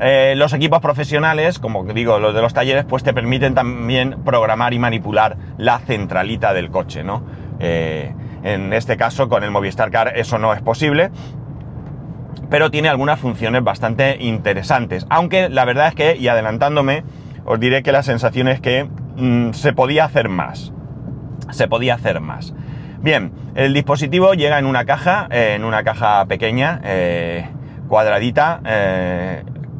Eh, 0.00 0.34
los 0.36 0.52
equipos 0.52 0.80
profesionales, 0.80 1.58
como 1.58 1.84
digo, 1.84 2.18
los 2.18 2.34
de 2.34 2.42
los 2.42 2.52
talleres, 2.52 2.84
pues 2.84 3.04
te 3.04 3.14
permiten 3.14 3.54
también 3.54 4.16
programar 4.24 4.74
y 4.74 4.78
manipular 4.78 5.36
la 5.56 5.78
centralita 5.78 6.52
del 6.52 6.70
coche, 6.70 7.04
¿no? 7.04 7.22
Eh, 7.60 8.12
en 8.42 8.72
este 8.72 8.96
caso, 8.96 9.28
con 9.28 9.44
el 9.44 9.50
Movistar 9.50 9.90
Car 9.90 10.12
eso 10.16 10.38
no 10.38 10.52
es 10.52 10.60
posible, 10.60 11.10
pero 12.50 12.70
tiene 12.70 12.88
algunas 12.88 13.20
funciones 13.20 13.62
bastante 13.62 14.16
interesantes. 14.20 15.06
Aunque 15.10 15.48
la 15.48 15.64
verdad 15.64 15.88
es 15.88 15.94
que, 15.94 16.16
y 16.16 16.26
adelantándome, 16.26 17.04
os 17.44 17.60
diré 17.60 17.82
que 17.82 17.92
la 17.92 18.02
sensación 18.02 18.48
es 18.48 18.60
que 18.60 18.88
mm, 19.16 19.52
se 19.52 19.72
podía 19.72 20.04
hacer 20.04 20.28
más. 20.28 20.72
Se 21.50 21.68
podía 21.68 21.94
hacer 21.94 22.20
más. 22.20 22.52
Bien, 23.00 23.32
el 23.54 23.72
dispositivo 23.72 24.34
llega 24.34 24.58
en 24.58 24.66
una 24.66 24.84
caja, 24.84 25.28
eh, 25.30 25.54
en 25.54 25.64
una 25.64 25.84
caja 25.84 26.24
pequeña, 26.26 26.80
cuadradita, 27.86 28.60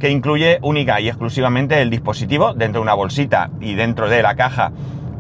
que 0.05 0.11
incluye 0.11 0.59
única 0.61 1.01
y 1.01 1.09
exclusivamente 1.09 1.81
el 1.81 1.89
dispositivo 1.89 2.53
dentro 2.53 2.81
de 2.81 2.83
una 2.83 2.93
bolsita 2.93 3.49
y 3.63 3.75
dentro 3.75 4.07
de 4.07 4.23
la 4.23 4.35
caja 4.35 4.71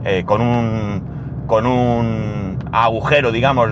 eh, 0.04 0.24
con 0.26 0.42
un 0.42 1.44
con 1.46 1.64
un 1.64 2.58
agujero, 2.70 3.32
digamos, 3.32 3.70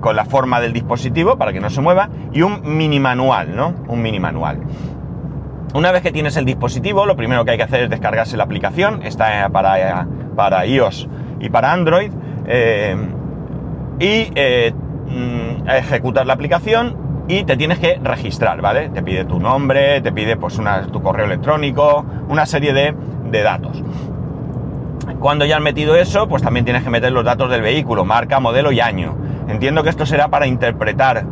con 0.00 0.16
la 0.16 0.24
forma 0.24 0.62
del 0.62 0.72
dispositivo 0.72 1.36
para 1.36 1.52
que 1.52 1.60
no 1.60 1.68
se 1.68 1.82
mueva 1.82 2.08
y 2.32 2.40
un 2.40 2.62
mini 2.78 2.98
manual, 2.98 3.54
¿no? 3.54 3.74
Un 3.88 4.00
mini 4.00 4.18
manual. 4.18 4.60
Una 5.74 5.92
vez 5.92 6.00
que 6.00 6.12
tienes 6.12 6.34
el 6.38 6.46
dispositivo, 6.46 7.04
lo 7.04 7.14
primero 7.14 7.44
que 7.44 7.50
hay 7.50 7.58
que 7.58 7.64
hacer 7.64 7.82
es 7.82 7.90
descargarse 7.90 8.38
la 8.38 8.44
aplicación. 8.44 9.02
Está 9.02 9.50
para, 9.50 10.06
para 10.34 10.64
iOS 10.64 11.10
y 11.40 11.50
para 11.50 11.74
Android. 11.74 12.10
Eh, 12.46 12.96
y 14.00 14.32
eh, 14.34 14.72
mm, 15.08 15.68
ejecutar 15.68 16.26
la 16.26 16.32
aplicación 16.32 17.05
y 17.28 17.44
te 17.44 17.56
tienes 17.56 17.78
que 17.78 17.98
registrar, 18.02 18.60
¿vale? 18.60 18.88
Te 18.90 19.02
pide 19.02 19.24
tu 19.24 19.40
nombre, 19.40 20.00
te 20.00 20.12
pide 20.12 20.36
pues 20.36 20.60
tu 20.92 21.02
correo 21.02 21.26
electrónico, 21.26 22.04
una 22.28 22.46
serie 22.46 22.72
de, 22.72 22.94
de 23.30 23.42
datos. 23.42 23.82
Cuando 25.20 25.44
ya 25.44 25.56
has 25.56 25.62
metido 25.62 25.96
eso, 25.96 26.28
pues 26.28 26.42
también 26.42 26.64
tienes 26.64 26.82
que 26.82 26.90
meter 26.90 27.12
los 27.12 27.24
datos 27.24 27.50
del 27.50 27.62
vehículo, 27.62 28.04
marca, 28.04 28.38
modelo 28.40 28.70
y 28.72 28.80
año. 28.80 29.16
Entiendo 29.48 29.82
que 29.82 29.90
esto 29.90 30.06
será 30.06 30.28
para 30.28 30.46
interpretar 30.46 31.24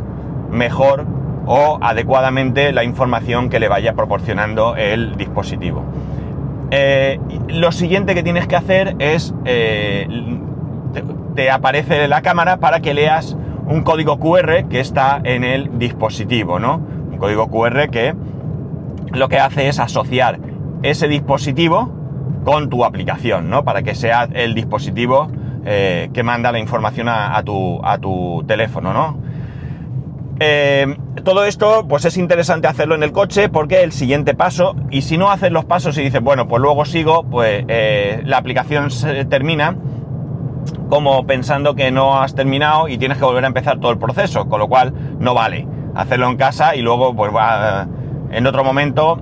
mejor 0.49 1.05
o 1.45 1.77
adecuadamente 1.81 2.71
la 2.71 2.83
información 2.83 3.49
que 3.49 3.59
le 3.59 3.67
vaya 3.67 3.93
proporcionando 3.93 4.75
el 4.75 5.15
dispositivo. 5.15 5.83
Eh, 6.71 7.19
lo 7.47 7.71
siguiente 7.71 8.15
que 8.15 8.23
tienes 8.23 8.47
que 8.47 8.55
hacer 8.55 8.95
es, 8.99 9.33
eh, 9.45 10.07
te, 11.35 11.51
aparece 11.51 12.07
la 12.07 12.21
cámara 12.21 12.57
para 12.57 12.79
que 12.79 12.93
leas 12.93 13.37
un 13.67 13.81
código 13.83 14.19
QR 14.19 14.67
que 14.69 14.79
está 14.79 15.19
en 15.23 15.43
el 15.43 15.77
dispositivo, 15.77 16.59
¿no? 16.59 16.75
Un 16.75 17.17
código 17.17 17.47
QR 17.49 17.89
que 17.89 18.13
lo 19.11 19.29
que 19.29 19.39
hace 19.39 19.67
es 19.67 19.79
asociar 19.79 20.39
ese 20.83 21.07
dispositivo 21.07 21.91
con 22.43 22.69
tu 22.69 22.85
aplicación, 22.85 23.49
¿no? 23.49 23.63
Para 23.63 23.81
que 23.81 23.95
sea 23.95 24.27
el 24.33 24.53
dispositivo 24.53 25.27
eh, 25.65 26.09
que 26.13 26.23
manda 26.23 26.51
la 26.51 26.59
información 26.59 27.09
a, 27.09 27.41
tu, 27.43 27.83
a 27.83 27.97
tu 27.97 28.43
teléfono, 28.47 28.93
¿no? 28.93 29.17
Eh, 30.39 30.97
todo 31.23 31.45
esto, 31.45 31.85
pues 31.87 32.05
es 32.05 32.17
interesante 32.17 32.67
hacerlo 32.67 32.93
en 32.93 33.03
el 33.03 33.13
coche 33.13 33.47
porque 33.49 33.83
el 33.83 33.93
siguiente 33.93 34.35
paso, 34.35 34.75
y 34.91 35.01
si 35.01 35.17
no 35.17 35.31
haces 35.31 35.51
los 35.51 35.65
pasos 35.65 35.97
y 35.97 36.01
dices, 36.01 36.21
bueno, 36.21 36.47
pues 36.47 36.61
luego 36.61 36.85
sigo, 36.85 37.23
pues 37.23 37.63
eh, 37.67 38.21
la 38.25 38.37
aplicación 38.37 38.91
se 38.91 39.25
termina 39.25 39.75
como 40.89 41.25
pensando 41.25 41.75
que 41.75 41.91
no 41.91 42.21
has 42.21 42.35
terminado 42.35 42.87
y 42.87 42.97
tienes 42.97 43.17
que 43.17 43.25
volver 43.25 43.43
a 43.43 43.47
empezar 43.47 43.79
todo 43.79 43.91
el 43.91 43.97
proceso, 43.97 44.47
con 44.47 44.59
lo 44.59 44.67
cual 44.67 44.93
no 45.19 45.33
vale 45.33 45.67
hacerlo 45.95 46.27
en 46.27 46.37
casa 46.37 46.75
y 46.75 46.81
luego, 46.81 47.15
pues 47.15 47.33
va, 47.33 47.87
en 48.31 48.47
otro 48.47 48.63
momento, 48.63 49.19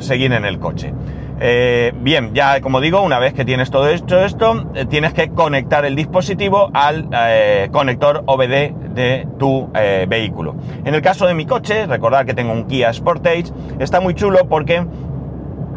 seguir 0.00 0.32
en 0.32 0.44
el 0.44 0.58
coche. 0.58 0.92
Eh, 1.40 1.92
bien, 1.94 2.34
ya 2.34 2.60
como 2.60 2.80
digo, 2.80 3.00
una 3.00 3.20
vez 3.20 3.32
que 3.32 3.44
tienes 3.44 3.70
todo 3.70 3.88
esto, 3.88 4.24
esto 4.24 4.66
eh, 4.74 4.86
tienes 4.86 5.12
que 5.12 5.28
conectar 5.28 5.84
el 5.84 5.94
dispositivo 5.94 6.70
al 6.74 7.08
eh, 7.12 7.68
conector 7.70 8.24
OBD 8.26 8.72
de 8.94 9.28
tu 9.38 9.70
vehículo. 10.08 10.56
En 10.84 10.94
el 10.94 11.02
caso 11.02 11.26
de 11.26 11.34
mi 11.34 11.46
coche, 11.46 11.86
recordad 11.86 12.26
que 12.26 12.34
tengo 12.34 12.52
un 12.52 12.64
Kia 12.64 12.92
Sportage, 12.92 13.52
está 13.78 14.00
muy 14.00 14.14
chulo 14.14 14.48
porque 14.48 14.84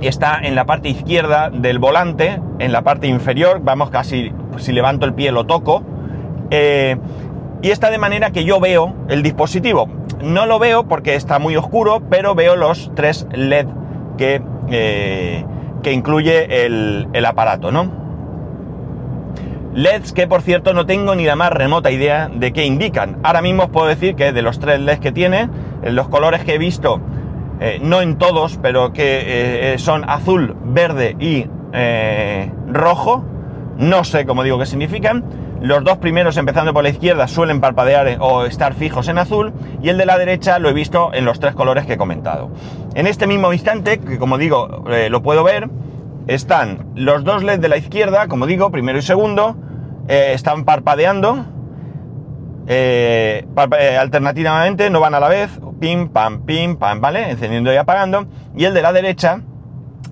está 0.02 0.40
en 0.42 0.56
la 0.56 0.66
parte 0.66 0.90
izquierda 0.90 1.52
del 1.52 1.78
volante, 1.78 2.42
en 2.58 2.72
la 2.72 2.82
parte 2.82 3.06
inferior, 3.06 3.62
vamos 3.62 3.92
casi, 3.92 4.32
si 4.58 4.72
levanto 4.72 5.06
el 5.06 5.14
pie 5.14 5.32
lo 5.32 5.46
toco, 5.46 5.84
y 6.52 7.70
está 7.70 7.90
de 7.92 7.98
manera 7.98 8.32
que 8.32 8.44
yo 8.44 8.60
veo 8.60 8.94
el 9.08 9.24
dispositivo. 9.24 9.88
No 10.22 10.46
lo 10.46 10.60
veo 10.60 10.88
porque 10.88 11.16
está 11.16 11.40
muy 11.40 11.56
oscuro, 11.56 12.02
pero 12.10 12.36
veo 12.36 12.56
los 12.56 12.92
tres 12.96 13.28
LED 13.34 13.68
que 14.18 14.42
eh, 14.72 15.46
que 15.84 15.92
incluye 15.92 16.66
el, 16.66 17.26
aparato, 17.26 17.72
¿no? 17.72 17.92
LEDs 19.74 20.14
que 20.14 20.28
por 20.28 20.44
cierto 20.44 20.74
no 20.74 20.86
tengo 20.86 21.16
ni 21.16 21.26
la 21.26 21.36
más 21.36 21.52
remota 21.52 21.90
idea 21.90 22.30
de 22.32 22.54
qué 22.54 22.66
indican. 22.66 23.18
Ahora 23.24 23.42
mismo 23.42 23.64
os 23.64 23.70
puedo 23.70 23.88
decir 23.88 24.16
que 24.16 24.32
de 24.32 24.44
los 24.44 24.60
tres 24.60 24.80
LEDs 24.80 25.00
que 25.00 25.12
tiene, 25.12 25.50
los 25.82 26.08
colores 26.08 26.44
que 26.44 26.54
he 26.54 26.58
visto, 26.60 27.02
eh, 27.60 27.80
no 27.82 28.02
en 28.02 28.20
todos, 28.20 28.60
pero 28.62 28.94
que 28.94 29.74
eh, 29.74 29.80
son 29.80 30.08
azul, 30.08 30.56
verde 30.64 31.16
y 31.20 31.48
rojo, 32.68 33.26
no 33.82 34.04
sé 34.04 34.28
cómo 34.28 34.44
digo 34.44 34.60
qué 34.60 34.68
significan. 34.68 35.26
Los 35.60 35.84
dos 35.84 35.98
primeros, 35.98 36.38
empezando 36.38 36.72
por 36.72 36.84
la 36.84 36.90
izquierda, 36.90 37.28
suelen 37.28 37.62
parpadear 37.62 38.18
o 38.20 38.46
estar 38.46 38.76
fijos 38.76 39.08
en 39.08 39.18
azul 39.18 39.54
y 39.82 39.90
el 39.90 39.98
de 39.98 40.06
la 40.06 40.20
derecha 40.20 40.60
lo 40.60 40.70
he 40.70 40.74
visto 40.74 41.12
en 41.14 41.26
los 41.26 41.40
tres 41.40 41.56
colores 41.56 41.88
que 41.88 41.94
he 41.94 41.98
comentado. 41.98 42.52
En 42.94 43.08
este 43.08 43.26
mismo 43.26 43.52
instante, 43.54 44.00
que 44.00 44.20
como 44.20 44.38
digo, 44.38 44.84
eh, 44.90 45.10
lo 45.10 45.24
puedo 45.24 45.44
ver, 45.44 45.68
están 46.28 46.92
los 46.96 47.24
dos 47.24 47.44
LEDs 47.44 47.60
de 47.60 47.70
la 47.70 47.78
izquierda, 47.78 48.28
como 48.28 48.46
digo, 48.46 48.70
primero 48.70 49.00
y 49.00 49.02
segundo, 49.02 49.56
eh, 50.08 50.34
están 50.34 50.64
parpadeando 50.64 51.46
eh, 52.68 53.48
alternativamente, 54.00 54.92
no 54.92 55.00
van 55.00 55.16
a 55.16 55.20
la 55.20 55.28
vez, 55.28 55.60
pim, 55.80 56.10
pam, 56.10 56.46
pim, 56.46 56.76
pam, 56.76 57.02
¿vale? 57.02 57.32
Encendiendo 57.32 57.74
y 57.74 57.78
apagando. 57.78 58.28
Y 58.56 58.66
el 58.66 58.76
de 58.76 58.84
la 58.84 58.94
derecha, 58.94 59.42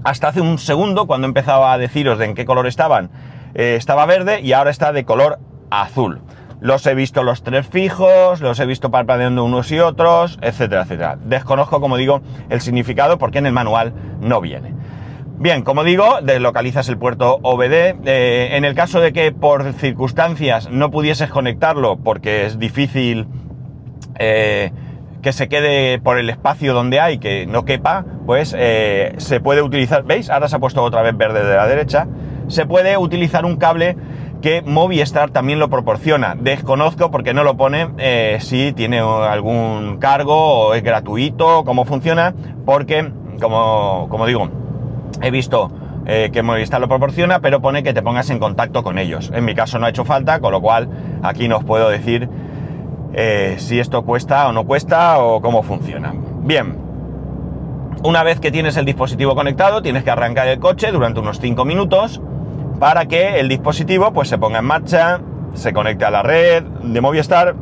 hasta 0.03 0.29
hace 0.29 0.41
un 0.41 0.57
segundo, 0.57 1.05
cuando 1.05 1.27
empezaba 1.27 1.71
a 1.71 1.77
deciros 1.77 2.17
de 2.17 2.25
en 2.25 2.33
qué 2.33 2.45
color 2.45 2.65
estaban, 2.65 3.11
eh, 3.53 3.75
estaba 3.75 4.05
verde 4.05 4.41
y 4.41 4.53
ahora 4.53 4.69
está 4.69 4.91
de 4.91 5.05
color 5.05 5.39
azul. 5.69 6.21
Los 6.61 6.85
he 6.87 6.93
visto 6.93 7.23
los 7.23 7.43
tres 7.43 7.67
fijos, 7.67 8.41
los 8.41 8.59
he 8.59 8.65
visto 8.65 8.91
parpadeando 8.91 9.45
unos 9.45 9.71
y 9.71 9.79
otros, 9.79 10.37
etcétera, 10.41 10.81
etcétera. 10.81 11.17
Desconozco, 11.23 11.79
como 11.79 11.95
digo, 11.95 12.21
el 12.49 12.59
significado 12.59 13.17
porque 13.17 13.39
en 13.39 13.45
el 13.45 13.53
manual 13.53 13.93
no 14.19 14.41
viene. 14.41 14.73
Bien, 15.37 15.63
como 15.63 15.85
digo, 15.85 16.19
deslocalizas 16.21 16.89
el 16.89 16.97
puerto 16.97 17.39
OBD. 17.43 17.95
Eh, 18.05 18.49
en 18.57 18.65
el 18.65 18.75
caso 18.75 18.99
de 18.99 19.13
que 19.13 19.31
por 19.31 19.71
circunstancias 19.71 20.69
no 20.69 20.91
pudieses 20.91 21.29
conectarlo 21.29 21.97
porque 21.97 22.45
es 22.45 22.59
difícil 22.59 23.25
eh, 24.17 24.73
que 25.21 25.31
se 25.31 25.47
quede 25.47 25.99
por 25.99 26.17
el 26.17 26.29
espacio 26.29 26.73
donde 26.73 26.99
hay, 26.99 27.19
que 27.19 27.45
no 27.45 27.63
quepa, 27.63 28.03
pues 28.25 28.49
se 28.49 29.39
puede 29.41 29.61
utilizar, 29.61 30.03
¿veis? 30.03 30.29
Ahora 30.29 30.49
se 30.49 30.57
ha 30.57 30.59
puesto 30.59 30.83
otra 30.83 31.01
vez 31.03 31.15
verde 31.15 31.45
de 31.45 31.55
la 31.55 31.67
derecha 31.67 32.07
se 32.49 32.65
puede 32.65 32.97
utilizar 32.97 33.45
un 33.45 33.55
cable 33.55 33.95
que 34.41 34.61
Movistar 34.61 35.31
también 35.31 35.59
lo 35.59 35.69
proporciona. 35.69 36.35
Desconozco 36.39 37.11
porque 37.11 37.33
no 37.33 37.43
lo 37.43 37.57
pone 37.57 37.89
eh, 37.97 38.37
si 38.41 38.73
tiene 38.73 38.99
algún 38.99 39.97
cargo 39.99 40.35
o 40.35 40.73
es 40.73 40.83
gratuito, 40.83 41.63
cómo 41.65 41.85
funciona, 41.85 42.33
porque, 42.65 43.11
como, 43.41 44.07
como 44.09 44.25
digo, 44.25 44.49
he 45.21 45.31
visto 45.31 45.71
eh, 46.05 46.29
que 46.31 46.41
Movistar 46.41 46.79
lo 46.79 46.87
proporciona, 46.87 47.39
pero 47.39 47.61
pone 47.61 47.83
que 47.83 47.93
te 47.93 48.01
pongas 48.01 48.29
en 48.29 48.39
contacto 48.39 48.83
con 48.83 48.97
ellos. 48.97 49.31
En 49.33 49.45
mi 49.45 49.55
caso 49.55 49.77
no 49.79 49.85
ha 49.85 49.89
hecho 49.89 50.05
falta, 50.05 50.39
con 50.39 50.51
lo 50.51 50.61
cual 50.61 50.89
aquí 51.21 51.47
no 51.47 51.57
os 51.57 51.63
puedo 51.63 51.89
decir 51.89 52.29
eh, 53.13 53.55
si 53.57 53.79
esto 53.79 54.03
cuesta 54.03 54.47
o 54.47 54.53
no 54.53 54.65
cuesta 54.65 55.19
o 55.19 55.41
cómo 55.41 55.63
funciona. 55.63 56.13
Bien, 56.41 56.77
una 58.03 58.23
vez 58.23 58.39
que 58.39 58.51
tienes 58.51 58.77
el 58.77 58.85
dispositivo 58.85 59.35
conectado, 59.35 59.81
tienes 59.81 60.03
que 60.03 60.11
arrancar 60.11 60.47
el 60.47 60.59
coche 60.59 60.91
durante 60.91 61.19
unos 61.19 61.39
5 61.39 61.65
minutos 61.65 62.21
para 62.79 63.05
que 63.07 63.39
el 63.39 63.49
dispositivo 63.49 64.13
pues 64.13 64.29
se 64.29 64.37
ponga 64.37 64.59
en 64.59 64.65
marcha, 64.65 65.21
se 65.53 65.73
conecte 65.73 66.05
a 66.05 66.11
la 66.11 66.23
red 66.23 66.63
de 66.63 67.01
Movistar. 67.01 67.55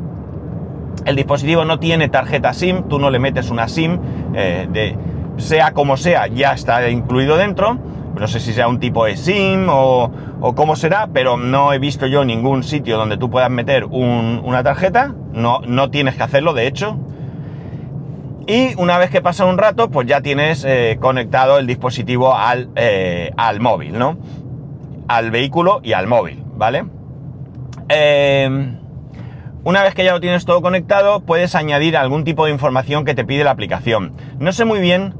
El 1.06 1.16
dispositivo 1.16 1.66
no 1.66 1.80
tiene 1.80 2.10
tarjeta 2.10 2.54
SIM, 2.54 2.84
tú 2.84 3.00
no 3.00 3.10
le 3.10 3.20
metes 3.20 3.50
una 3.50 3.68
SIM, 3.68 4.00
eh, 4.36 4.68
de, 4.72 4.98
sea 5.38 5.72
como 5.72 5.98
sea, 5.98 6.28
ya 6.28 6.54
está 6.54 6.90
incluido 6.90 7.38
dentro. 7.38 7.78
No 8.20 8.28
sé 8.28 8.40
si 8.40 8.52
sea 8.52 8.68
un 8.68 8.80
tipo 8.80 9.06
de 9.06 9.16
SIM 9.16 9.68
o, 9.70 10.12
cómo 10.56 10.76
será, 10.76 11.08
pero 11.14 11.38
no 11.38 11.72
he 11.72 11.80
visto 11.80 12.08
yo 12.08 12.26
ningún 12.26 12.64
sitio 12.64 12.98
donde 12.98 13.18
tú 13.18 13.30
puedas 13.30 13.52
meter 13.52 13.86
una 13.86 14.64
tarjeta. 14.64 15.14
No, 15.34 15.60
no 15.62 15.92
tienes 15.92 16.16
que 16.16 16.24
hacerlo, 16.24 16.54
de 16.54 16.66
hecho. 16.66 16.98
Y 18.48 18.74
una 18.82 18.98
vez 18.98 19.12
que 19.12 19.22
pasa 19.22 19.46
un 19.46 19.60
rato, 19.60 19.92
pues 19.92 20.08
ya 20.08 20.22
tienes 20.22 20.66
eh, 20.66 20.98
conectado 21.00 21.60
el 21.60 21.68
dispositivo 21.68 22.34
al, 22.34 22.70
eh, 22.76 23.32
al 23.38 23.60
móvil, 23.60 24.00
¿no? 24.00 24.18
Al 25.08 25.32
vehículo 25.32 25.80
y 25.84 25.94
al 25.94 26.08
móvil, 26.08 26.44
¿vale? 26.56 26.86
Em, 27.90 28.80
una 29.64 29.84
vez 29.84 29.96
que 29.96 30.04
ya 30.04 30.14
lo 30.14 30.20
tienes 30.20 30.46
todo 30.46 30.62
conectado, 30.62 31.22
puedes 31.22 31.56
añadir 31.56 31.98
algún 31.98 32.24
tipo 32.24 32.46
de 32.46 32.52
información 32.52 33.06
que 33.06 33.16
te 33.16 33.26
pide 33.26 33.44
la 33.44 33.52
aplicación. 33.52 34.14
No 34.40 34.52
sé 34.52 34.66
muy 34.66 34.80
bien 34.80 35.14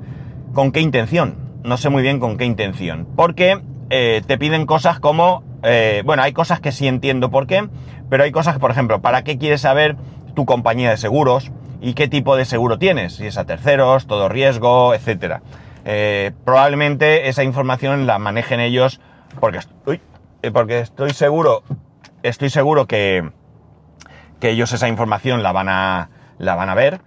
con 0.54 0.72
qué 0.72 0.82
intención, 0.82 1.38
no 1.64 1.78
sé 1.78 1.90
muy 1.90 2.02
bien 2.02 2.20
con 2.20 2.38
qué 2.38 2.46
intención, 2.46 3.08
porque 3.16 3.62
eh, 3.90 4.22
te 4.26 4.38
piden 4.38 4.66
cosas 4.66 5.00
como, 5.00 5.44
eh, 5.64 6.02
bueno, 6.06 6.24
hay 6.24 6.34
cosas 6.34 6.60
que 6.60 6.72
sí 6.72 6.88
entiendo 6.88 7.30
por 7.30 7.48
qué, 7.48 7.68
pero 8.10 8.24
hay 8.24 8.32
cosas, 8.32 8.60
por 8.60 8.72
ejemplo, 8.72 9.02
¿para 9.02 9.24
qué 9.24 9.38
quieres 9.38 9.62
saber 9.62 9.96
tu 10.36 10.46
compañía 10.46 10.90
de 10.90 10.98
seguros 10.98 11.52
y 11.82 11.94
qué 11.94 12.08
tipo 12.08 12.36
de 12.36 12.46
seguro 12.46 12.78
tienes? 12.78 13.16
Si 13.16 13.28
es 13.28 13.38
a 13.38 13.46
terceros, 13.46 14.08
todo 14.08 14.30
riesgo, 14.30 14.94
etcétera. 14.94 15.42
Eh, 15.86 16.32
probablemente 16.44 17.30
esa 17.30 17.44
información 17.44 18.08
la 18.08 18.20
manejen 18.20 18.60
ellos 18.60 19.00
porque, 19.40 19.60
eh, 20.42 20.52
porque 20.52 20.80
estoy 20.80 21.12
seguro, 21.12 21.64
estoy 22.24 22.50
seguro 22.50 22.88
que, 22.88 23.32
que 24.40 24.50
ellos 24.50 24.72
esa 24.74 24.88
información 24.88 25.44
la 25.44 25.52
van 25.52 25.70
a, 25.70 26.10
la 26.38 26.56
van 26.56 26.70
a 26.70 26.76
ver, 26.76 27.02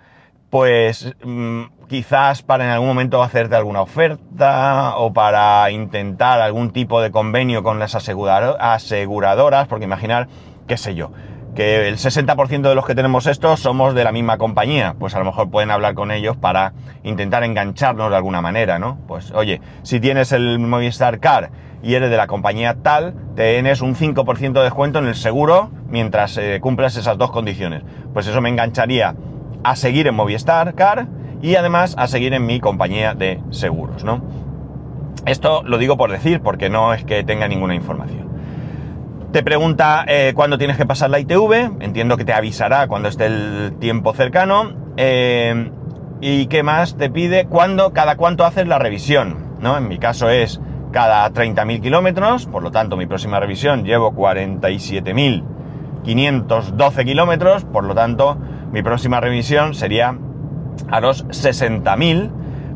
pues 0.50 1.14
mm, 1.24 1.62
quizás 1.88 2.42
para 2.42 2.64
en 2.64 2.70
algún 2.70 2.88
momento 2.88 3.22
hacerte 3.22 3.56
alguna 3.56 3.82
oferta 3.82 4.96
o 4.96 5.12
para 5.12 5.70
intentar 5.70 6.40
algún 6.40 6.72
tipo 6.72 7.00
de 7.00 7.10
convenio 7.10 7.62
con 7.62 7.78
las 7.78 7.94
aseguradoras, 7.94 9.66
porque 9.68 9.84
imaginar, 9.84 10.28
qué 10.66 10.76
sé 10.76 10.94
yo, 10.94 11.12
que 11.54 11.88
el 11.88 11.96
60% 11.96 12.68
de 12.68 12.74
los 12.74 12.86
que 12.86 12.94
tenemos 12.94 13.26
estos 13.26 13.60
somos 13.60 13.94
de 13.94 14.04
la 14.04 14.12
misma 14.12 14.38
compañía, 14.38 14.94
pues 14.98 15.14
a 15.14 15.18
lo 15.18 15.24
mejor 15.24 15.50
pueden 15.50 15.70
hablar 15.70 15.94
con 15.94 16.10
ellos 16.10 16.36
para 16.36 16.72
intentar 17.02 17.42
engancharnos 17.42 18.10
de 18.10 18.16
alguna 18.16 18.40
manera, 18.40 18.78
¿no? 18.78 18.98
Pues 19.08 19.32
oye, 19.32 19.60
si 19.82 20.00
tienes 20.00 20.32
el 20.32 20.58
Movistar 20.58 21.18
Car 21.18 21.50
y 21.82 21.94
eres 21.94 22.10
de 22.10 22.16
la 22.16 22.26
compañía 22.26 22.76
tal, 22.82 23.14
tienes 23.36 23.80
un 23.80 23.94
5% 23.94 24.52
de 24.52 24.62
descuento 24.62 24.98
en 24.98 25.06
el 25.06 25.14
seguro 25.14 25.70
mientras 25.88 26.36
eh, 26.36 26.58
cumplas 26.60 26.96
esas 26.96 27.18
dos 27.18 27.30
condiciones. 27.30 27.82
Pues 28.12 28.26
eso 28.26 28.40
me 28.40 28.48
engancharía 28.48 29.14
a 29.64 29.76
seguir 29.76 30.06
en 30.06 30.14
Movistar 30.14 30.74
Car 30.74 31.08
y 31.42 31.54
además 31.56 31.94
a 31.98 32.06
seguir 32.06 32.34
en 32.34 32.46
mi 32.46 32.60
compañía 32.60 33.14
de 33.14 33.40
seguros, 33.50 34.04
¿no? 34.04 34.22
Esto 35.26 35.62
lo 35.64 35.78
digo 35.78 35.96
por 35.96 36.10
decir, 36.10 36.40
porque 36.40 36.70
no 36.70 36.94
es 36.94 37.04
que 37.04 37.24
tenga 37.24 37.48
ninguna 37.48 37.74
información. 37.74 38.28
Te 39.32 39.42
pregunta 39.42 40.04
eh, 40.08 40.32
cuándo 40.34 40.58
tienes 40.58 40.76
que 40.76 40.86
pasar 40.86 41.10
la 41.10 41.20
ITV, 41.20 41.82
entiendo 41.82 42.16
que 42.16 42.24
te 42.24 42.32
avisará 42.32 42.88
cuando 42.88 43.08
esté 43.08 43.26
el 43.26 43.76
tiempo 43.78 44.12
cercano. 44.12 44.72
Eh, 44.96 45.70
y 46.20 46.46
qué 46.46 46.62
más 46.62 46.96
te 46.96 47.10
pide, 47.10 47.46
cuándo, 47.46 47.92
cada 47.92 48.16
cuánto 48.16 48.44
haces 48.44 48.66
la 48.66 48.78
revisión, 48.78 49.56
¿no? 49.60 49.78
En 49.78 49.88
mi 49.88 49.98
caso 49.98 50.28
es 50.28 50.60
cada 50.92 51.28
30.000 51.30 51.80
kilómetros, 51.80 52.46
por 52.46 52.62
lo 52.62 52.70
tanto 52.70 52.96
mi 52.96 53.06
próxima 53.06 53.40
revisión 53.40 53.84
llevo 53.84 54.12
47.512 54.12 57.04
kilómetros, 57.04 57.64
por 57.64 57.84
lo 57.84 57.94
tanto 57.94 58.36
mi 58.72 58.82
próxima 58.82 59.20
revisión 59.20 59.74
sería 59.74 60.16
a 60.90 61.00
los 61.00 61.26
60.000, 61.28 62.30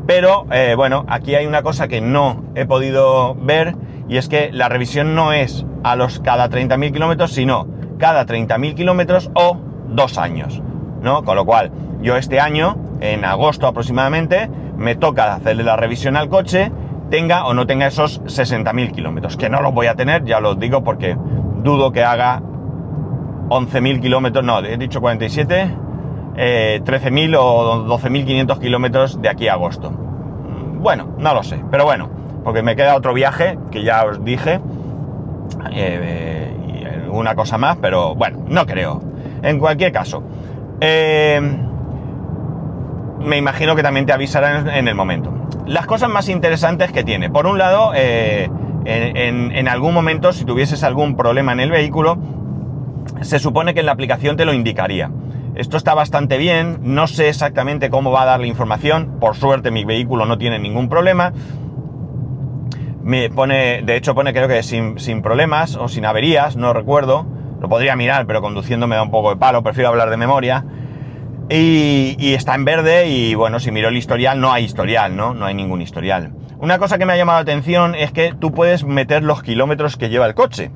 pero 0.05 0.45
eh, 0.51 0.75
bueno, 0.75 1.05
aquí 1.07 1.35
hay 1.35 1.45
una 1.45 1.63
cosa 1.63 1.87
que 1.87 2.01
no 2.01 2.43
he 2.55 2.65
podido 2.65 3.35
ver 3.35 3.75
y 4.07 4.17
es 4.17 4.29
que 4.29 4.51
la 4.51 4.69
revisión 4.69 5.15
no 5.15 5.33
es 5.33 5.65
a 5.83 5.95
los 5.95 6.19
cada 6.19 6.49
30.000 6.49 6.93
kilómetros, 6.93 7.31
sino 7.31 7.67
cada 7.97 8.25
30.000 8.25 8.75
kilómetros 8.75 9.31
o 9.33 9.57
dos 9.89 10.17
años, 10.17 10.61
¿no? 11.01 11.23
Con 11.23 11.35
lo 11.35 11.45
cual, 11.45 11.71
yo 12.01 12.17
este 12.17 12.39
año, 12.39 12.77
en 13.01 13.25
agosto 13.25 13.67
aproximadamente, 13.67 14.49
me 14.77 14.95
toca 14.95 15.33
hacerle 15.33 15.63
la 15.63 15.75
revisión 15.75 16.17
al 16.17 16.29
coche, 16.29 16.71
tenga 17.09 17.45
o 17.45 17.53
no 17.53 17.65
tenga 17.67 17.87
esos 17.87 18.21
60.000 18.23 18.91
kilómetros, 18.91 19.37
que 19.37 19.49
no 19.49 19.61
los 19.61 19.73
voy 19.73 19.87
a 19.87 19.95
tener, 19.95 20.23
ya 20.25 20.39
lo 20.39 20.55
digo 20.55 20.83
porque 20.83 21.17
dudo 21.63 21.91
que 21.91 22.03
haga 22.03 22.41
11.000 23.49 24.01
kilómetros, 24.01 24.43
no, 24.43 24.59
he 24.59 24.77
dicho 24.77 25.01
47, 25.01 25.75
13.000 26.35 26.37
eh, 26.37 27.37
o 27.37 27.85
12.500 27.85 28.59
kilómetros 28.59 29.21
de 29.21 29.29
aquí 29.29 29.47
a 29.47 29.53
agosto. 29.53 29.91
Bueno, 29.91 31.15
no 31.17 31.33
lo 31.33 31.43
sé, 31.43 31.63
pero 31.71 31.85
bueno, 31.85 32.09
porque 32.43 32.61
me 32.61 32.75
queda 32.75 32.95
otro 32.95 33.13
viaje 33.13 33.57
que 33.71 33.83
ya 33.83 34.05
os 34.05 34.23
dije, 34.23 34.59
eh, 35.71 36.51
y 36.67 37.09
una 37.09 37.35
cosa 37.35 37.57
más, 37.57 37.77
pero 37.81 38.15
bueno, 38.15 38.39
no 38.47 38.65
creo. 38.65 39.01
En 39.41 39.59
cualquier 39.59 39.91
caso, 39.91 40.23
eh, 40.81 41.41
me 43.19 43.37
imagino 43.37 43.75
que 43.75 43.83
también 43.83 44.05
te 44.05 44.13
avisarán 44.13 44.69
en, 44.69 44.87
el 44.87 44.95
momento. 44.95 45.31
Las 45.65 45.85
cosas 45.87 46.09
más 46.09 46.29
interesantes 46.29 46.91
que 46.91 47.03
tiene, 47.03 47.29
por 47.29 47.47
un 47.47 47.57
lado, 47.57 47.91
eh, 47.95 48.49
en, 48.85 49.67
algún 49.67 49.93
momento, 49.93 50.31
si 50.31 50.45
tuvieses 50.45 50.83
algún 50.83 51.15
problema 51.15 51.53
en 51.53 51.59
el 51.59 51.71
vehículo, 51.71 52.17
se 53.21 53.39
supone 53.39 53.73
que 53.73 53.79
en 53.79 53.87
la 53.87 53.91
aplicación 53.93 54.37
te 54.37 54.45
lo 54.45 54.53
indicaría. 54.53 55.09
Esto 55.55 55.77
está 55.77 55.93
bastante 55.93 56.37
bien, 56.37 56.79
no 56.81 57.07
sé 57.07 57.29
exactamente 57.29 57.89
cómo 57.89 58.11
va 58.11 58.23
a 58.23 58.25
dar 58.25 58.39
la 58.39 58.47
información, 58.47 59.17
por 59.19 59.35
suerte 59.35 59.71
mi 59.71 59.85
vehículo 59.85 60.25
no 60.25 60.37
tiene 60.37 60.59
ningún 60.59 60.89
problema, 60.89 61.33
me 63.01 63.29
pone, 63.29 63.81
de 63.83 63.95
hecho 63.95 64.13
pone 64.13 64.33
creo 64.33 64.47
que 64.47 64.61
sin, 64.63 64.99
sin 64.99 65.21
problemas 65.21 65.75
o 65.75 65.87
sin 65.87 66.05
averías, 66.05 66.55
no 66.55 66.73
recuerdo. 66.73 67.25
Lo 67.61 67.69
podría 67.69 67.95
mirar, 67.95 68.27
pero 68.27 68.41
conduciendo 68.41 68.85
me 68.85 68.95
da 68.95 69.03
un 69.03 69.11
poco 69.11 69.29
de 69.29 69.37
palo, 69.37 69.63
prefiero 69.63 69.89
hablar 69.89 70.09
de 70.09 70.17
memoria. 70.17 70.65
Y, 71.49 72.33
está 72.33 72.55
en 72.55 72.65
verde 72.65 73.07
y 73.07 73.35
bueno, 73.35 73.59
si 73.59 73.71
miro 73.71 73.89
el 73.89 73.97
historial, 73.97 74.41
no 74.41 74.51
hay 74.51 74.63
historial, 74.63 75.15
¿no? 75.15 75.33
No 75.33 75.45
hay 75.45 75.53
ningún 75.53 75.81
historial. 75.81 76.33
Una 76.57 76.79
cosa 76.79 76.97
que 76.97 77.05
me 77.05 77.13
ha 77.13 77.17
llamado 77.17 77.37
la 77.37 77.43
atención 77.43 77.93
es 77.93 78.11
que 78.11 78.33
tú 78.33 78.51
puedes 78.51 78.83
meter 78.83 79.23
los 79.23 79.43
kilómetros 79.43 79.95
que 79.95 80.09
lleva 80.09 80.25
el 80.25 80.33
coche. 80.33 80.71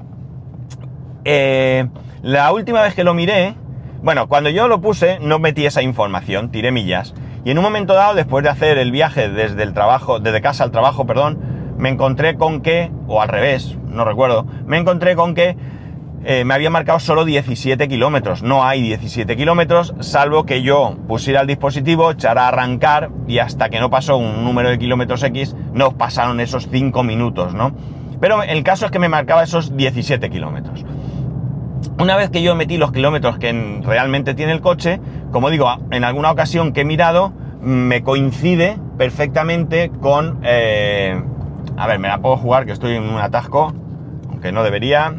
Eh, 1.25 1.88
la 2.21 2.51
última 2.51 2.82
vez 2.82 2.93
que 2.93 3.03
lo 3.03 3.13
miré, 3.13 3.55
bueno, 4.03 4.27
cuando 4.27 4.49
yo 4.49 4.67
lo 4.67 4.79
puse 4.79 5.19
no 5.19 5.39
metí 5.39 5.65
esa 5.65 5.82
información, 5.82 6.51
tiré 6.51 6.71
millas. 6.71 7.15
Y 7.45 7.51
en 7.51 7.58
un 7.58 7.63
momento 7.63 7.93
dado, 7.93 8.13
después 8.13 8.43
de 8.43 8.49
hacer 8.49 8.77
el 8.77 8.91
viaje 8.91 9.29
desde 9.29 9.63
el 9.63 9.73
trabajo, 9.73 10.19
desde 10.19 10.41
casa 10.41 10.63
al 10.63 10.71
trabajo, 10.71 11.08
perdón, 11.08 11.39
me 11.77 11.89
encontré 11.89 12.36
con 12.36 12.62
que, 12.62 12.91
o 13.08 13.21
al 13.21 13.29
revés, 13.29 13.77
no 13.88 14.05
recuerdo, 14.05 14.45
me 14.65 14.77
encontré 14.77 15.15
con 15.15 15.34
que 15.34 15.58
eh, 16.25 16.43
me 16.43 16.53
había 16.53 16.69
marcado 16.69 16.99
solo 16.99 17.25
17 17.25 17.88
kilómetros. 17.88 18.43
No 18.43 18.63
hay 18.63 18.82
17 18.82 19.38
kilómetros, 19.38 19.93
salvo 19.99 20.45
que 20.45 20.62
yo 20.62 20.97
pusiera 21.08 21.41
el 21.41 21.47
dispositivo, 21.47 22.12
echara 22.12 22.45
a 22.45 22.47
arrancar 22.49 23.10
y 23.27 23.39
hasta 23.39 23.69
que 23.69 23.79
no 23.79 23.89
pasó 23.89 24.17
un 24.17 24.43
número 24.43 24.69
de 24.69 24.77
kilómetros 24.77 25.23
X, 25.23 25.55
no 25.73 25.97
pasaron 25.97 26.39
esos 26.39 26.67
5 26.69 27.03
minutos, 27.03 27.53
¿no? 27.53 27.73
Pero 28.19 28.43
el 28.43 28.63
caso 28.63 28.86
es 28.86 28.91
que 28.91 28.99
me 28.99 29.10
marcaba 29.10 29.43
esos 29.43 29.75
17 29.75 30.29
kilómetros. 30.29 30.86
Una 31.97 32.15
vez 32.15 32.29
que 32.29 32.41
yo 32.41 32.55
metí 32.55 32.77
los 32.77 32.91
kilómetros 32.91 33.38
que 33.38 33.82
realmente 33.84 34.34
tiene 34.34 34.51
el 34.51 34.62
coche, 34.62 34.99
como 35.32 35.49
digo, 35.49 35.69
en 35.91 36.03
alguna 36.03 36.32
ocasión 36.32 36.73
que 36.73 36.82
he 36.82 36.86
mirado, 36.86 37.34
me 37.62 38.03
coincide 38.03 38.77
perfectamente 38.97 39.91
con... 40.01 40.39
Eh, 40.43 41.21
a 41.77 41.88
ver, 41.88 41.99
me 41.99 42.08
la 42.08 42.19
puedo 42.19 42.38
jugar, 42.38 42.65
que 42.65 42.73
estoy 42.73 42.95
en 42.95 43.03
un 43.03 43.19
atasco, 43.19 43.73
aunque 44.29 44.51
no 44.51 44.63
debería. 44.63 45.13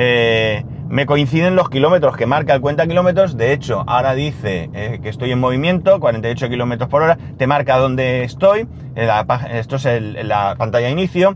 Eh, 0.00 0.64
me 0.88 1.06
coinciden 1.06 1.56
los 1.56 1.68
kilómetros 1.70 2.16
que 2.16 2.24
marca 2.24 2.54
el 2.54 2.60
cuenta 2.60 2.86
kilómetros. 2.86 3.36
De 3.36 3.52
hecho, 3.52 3.82
ahora 3.88 4.14
dice 4.14 4.70
eh, 4.72 5.00
que 5.02 5.08
estoy 5.08 5.32
en 5.32 5.40
movimiento, 5.40 5.98
48 5.98 6.48
kilómetros 6.48 6.88
por 6.88 7.02
hora. 7.02 7.18
Te 7.36 7.48
marca 7.48 7.76
dónde 7.78 8.22
estoy. 8.22 8.68
esto 8.94 9.76
es 9.76 10.24
la 10.24 10.54
pantalla 10.56 10.86
de 10.86 10.92
inicio. 10.92 11.34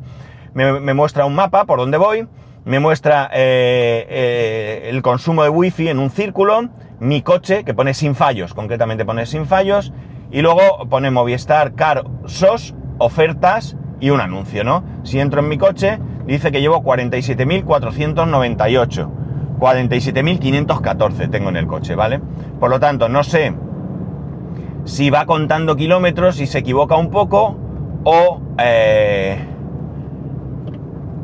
Me, 0.55 0.95
muestra 0.95 1.27
un 1.27 1.35
mapa 1.35 1.65
por 1.65 1.81
dónde 1.81 1.99
voy. 1.99 2.29
Me 2.65 2.79
muestra 2.79 3.29
eh, 3.35 4.89
el 4.89 5.03
consumo 5.03 5.43
de 5.43 5.49
wifi 5.49 5.89
en 5.89 5.99
un 5.99 6.11
círculo. 6.11 6.69
Mi 7.01 7.21
coche, 7.21 7.65
que 7.65 7.75
pone 7.75 7.95
sin 7.95 8.15
fallos, 8.15 8.55
concretamente 8.55 9.05
pone 9.05 9.27
sin 9.27 9.47
fallos. 9.47 9.93
Y 10.31 10.41
luego 10.41 10.89
pone 10.89 11.11
Movistar 11.11 11.75
Car 11.75 12.05
SOS, 12.27 12.77
ofertas 12.99 13.77
y 13.99 14.11
un 14.11 14.21
anuncio, 14.21 14.63
¿no? 14.63 14.85
Si 15.03 15.19
entro 15.19 15.41
en 15.41 15.49
mi 15.49 15.59
coche, 15.59 15.99
dice 16.27 16.53
que 16.53 16.61
llevo 16.61 16.83
47.498. 16.83 19.09
47.514 19.59 21.31
tengo 21.31 21.49
en 21.51 21.57
el 21.57 21.69
coche, 21.69 21.95
¿vale? 21.95 22.21
Por 22.59 22.71
lo 22.71 22.81
tanto, 22.81 23.09
no 23.09 23.23
sé 23.23 23.55
si 24.85 25.11
va 25.11 25.27
contando 25.27 25.77
kilómetros 25.77 26.41
y 26.41 26.47
se 26.47 26.59
equivoca 26.59 26.97
un 26.97 27.11
poco 27.11 27.57
o... 28.05 28.41
Eh, 28.59 29.49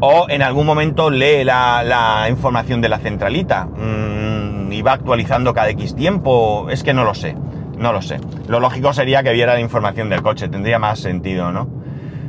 o 0.00 0.26
en 0.28 0.42
algún 0.42 0.64
momento 0.64 1.10
lee 1.10 1.42
la, 1.42 2.26
información 2.30 2.80
de 2.80 2.88
la 2.88 2.98
centralita 2.98 3.66
mm, 3.66 4.70
y 4.70 4.80
va 4.82 4.92
actualizando 4.92 5.52
cada 5.52 5.70
X 5.70 5.96
tiempo. 5.96 6.68
Es 6.70 6.84
que 6.84 6.94
no 6.94 7.02
lo 7.02 7.14
sé, 7.14 7.34
no 7.76 7.92
lo 7.92 8.00
sé. 8.00 8.20
Lo 8.46 8.60
lógico 8.60 8.92
sería 8.92 9.24
que 9.24 9.32
viera 9.32 9.54
la 9.54 9.60
información 9.60 10.08
del 10.08 10.22
coche, 10.22 10.48
tendría 10.48 10.78
más 10.78 11.00
sentido, 11.00 11.50
¿no? 11.50 11.68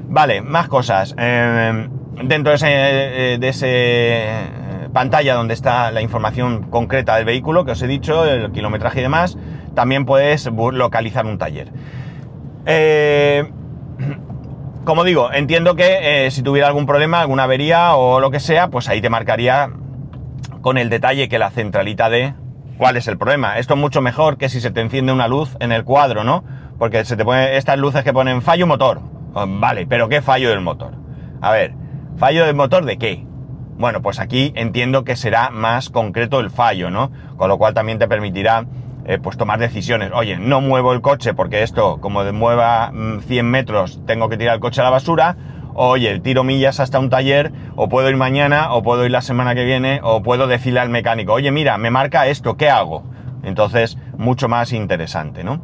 Vale, 0.07 0.41
más 0.41 0.67
cosas. 0.67 1.13
Eh, 1.19 1.89
dentro 2.23 2.51
de 2.51 2.55
ese, 2.55 2.67
eh, 2.67 3.39
eh, 3.63 4.89
pantalla 4.93 5.35
donde 5.35 5.53
está 5.53 5.91
la 5.91 6.01
información 6.01 6.63
concreta 6.69 7.15
del 7.15 7.25
vehículo 7.25 7.65
que 7.65 7.71
os 7.71 7.81
he 7.81 7.87
dicho, 7.87 8.25
el 8.25 8.51
kilometraje 8.51 8.99
y 8.99 9.03
demás, 9.03 9.37
también 9.75 10.05
puedes 10.05 10.47
localizar 10.47 11.25
un 11.25 11.37
taller. 11.37 11.71
como 14.85 15.03
digo, 15.03 15.31
entiendo 15.31 15.75
que 15.75 16.27
si 16.31 16.41
tuviera 16.41 16.67
algún 16.67 16.85
problema, 16.85 17.21
alguna 17.21 17.43
avería 17.43 17.95
o 17.95 18.19
lo 18.19 18.31
que 18.31 18.39
sea, 18.39 18.69
pues 18.69 18.89
ahí 18.89 19.01
te 19.01 19.09
marcaría 19.09 19.69
con 20.61 20.77
el 20.77 20.89
detalle 20.89 21.29
que 21.29 21.39
la 21.39 21.51
centralita 21.51 22.09
de 22.09 22.33
cuál 22.77 22.97
es 22.97 23.07
el 23.07 23.17
problema. 23.17 23.57
Esto 23.59 23.75
es 23.75 23.79
mucho 23.79 24.01
mejor 24.01 24.37
que 24.37 24.49
si 24.49 24.61
se 24.61 24.71
te 24.71 24.81
enciende 24.81 25.13
una 25.13 25.27
luz 25.27 25.55
en 25.59 25.71
el 25.71 25.83
cuadro, 25.83 26.23
¿no? 26.23 26.43
Porque 26.77 27.05
se 27.05 27.17
te 27.17 27.25
pone 27.25 27.57
estas 27.57 27.77
luces 27.77 28.03
que 28.03 28.13
ponen 28.13 28.41
fallo 28.41 28.65
motor 28.67 29.01
Oh, 29.33 29.45
vale, 29.47 29.85
pero 29.85 30.09
¿qué 30.09 30.21
fallo 30.21 30.49
del 30.49 30.61
motor? 30.61 30.93
A 31.41 31.51
ver, 31.51 31.73
¿fallo 32.19 32.45
del 32.45 32.55
motor 32.55 32.83
de 32.83 32.97
qué? 32.97 33.23
Bueno, 33.77 34.01
pues 34.01 34.19
aquí 34.19 34.51
entiendo 34.55 35.05
que 35.05 35.15
será 35.15 35.49
más 35.51 35.89
concreto 35.89 36.41
el 36.41 36.49
fallo, 36.49 36.91
¿no? 36.91 37.11
Con 37.37 37.47
lo 37.47 37.57
cual 37.57 37.73
también 37.73 37.97
te 37.97 38.09
permitirá 38.09 38.65
eh, 39.05 39.19
pues 39.23 39.37
tomar 39.37 39.57
decisiones. 39.57 40.11
Oye, 40.13 40.37
no 40.37 40.59
muevo 40.59 40.91
el 40.91 40.99
coche 40.99 41.33
porque 41.33 41.63
esto, 41.63 42.01
como 42.01 42.25
de 42.25 42.33
mueva 42.33 42.91
100 43.25 43.45
mm, 43.45 43.49
metros, 43.49 44.01
tengo 44.05 44.27
que 44.27 44.35
tirar 44.35 44.55
el 44.55 44.59
coche 44.59 44.81
a 44.81 44.83
la 44.83 44.89
basura. 44.89 45.37
Oye, 45.73 46.19
tiro 46.19 46.43
millas 46.43 46.81
hasta 46.81 46.99
un 46.99 47.09
taller, 47.09 47.53
o 47.77 47.87
puedo 47.87 48.09
ir 48.09 48.17
mañana, 48.17 48.73
o 48.73 48.83
puedo 48.83 49.05
ir 49.05 49.11
la 49.11 49.21
semana 49.21 49.55
que 49.55 49.63
viene, 49.63 50.01
o 50.03 50.21
puedo 50.21 50.47
decirle 50.47 50.81
al 50.81 50.89
mecánico, 50.89 51.31
oye, 51.31 51.51
mira, 51.51 51.77
me 51.77 51.89
marca 51.89 52.27
esto, 52.27 52.57
¿qué 52.57 52.69
hago? 52.69 53.05
Entonces, 53.43 53.97
mucho 54.17 54.49
más 54.49 54.73
interesante, 54.73 55.45
¿no? 55.45 55.61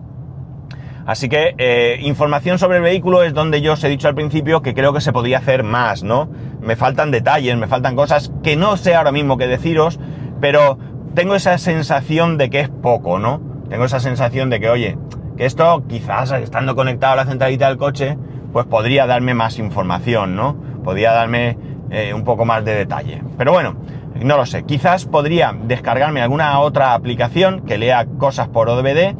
Así 1.06 1.30
que 1.30 1.54
eh, 1.58 2.00
información 2.02 2.58
sobre 2.58 2.78
el 2.78 2.84
vehículo 2.84 3.22
es 3.22 3.34
donde 3.34 3.62
yo 3.62 3.74
os 3.74 3.84
he 3.84 3.89
dicho 3.89 4.08
al 4.08 4.15
principio 4.15 4.62
que 4.62 4.74
creo 4.74 4.91
que 4.91 5.02
se 5.02 5.13
podría 5.13 5.38
hacer 5.38 5.63
más, 5.63 6.04
¿no? 6.04 6.30
Me 6.62 6.76
faltan 6.76 7.12
detalles, 7.12 7.56
me 7.58 7.68
faltan 7.68 7.96
cosas 7.96 8.32
que 8.44 8.56
no 8.56 8.76
sé 8.76 8.96
ahora 8.96 9.12
mismo 9.12 9.38
qué 9.38 9.48
deciros, 9.48 10.00
pero 10.41 10.80
tengo 11.13 11.36
esa 11.36 11.58
sensación 11.60 12.38
de 12.38 12.50
que 12.50 12.60
es 12.62 12.70
poco, 12.70 13.20
¿no? 13.20 13.39
Tengo 13.70 13.86
esa 13.86 14.00
sensación 14.00 14.50
de 14.50 14.60
que, 14.60 14.70
oye, 14.70 14.98
que 15.38 15.46
esto 15.46 15.84
quizás 15.88 16.32
estando 16.32 16.76
conectado 16.76 17.13
a 17.13 17.18
la 17.18 17.26
centralita 17.26 17.68
del 17.68 17.78
coche, 17.78 18.18
pues 18.52 18.65
podría 18.65 19.06
darme 19.06 19.36
más 19.36 19.60
información, 19.60 20.36
¿no? 20.36 20.56
Podría 20.84 21.12
darme 21.12 21.58
eh, 21.91 22.13
un 22.15 22.24
poco 22.24 22.46
más 22.46 22.65
de 22.65 22.74
detalle. 22.74 23.22
Pero 23.38 23.52
bueno, 23.52 23.76
no 24.15 24.38
lo 24.38 24.46
sé. 24.46 24.63
Quizás 24.63 25.06
podría 25.06 25.56
descargarme 25.68 26.22
alguna 26.22 26.60
otra 26.60 26.94
aplicación 26.94 27.62
que 27.62 27.78
lea 27.78 28.08
cosas 28.18 28.48
por 28.48 28.70
ODBD 28.70 29.15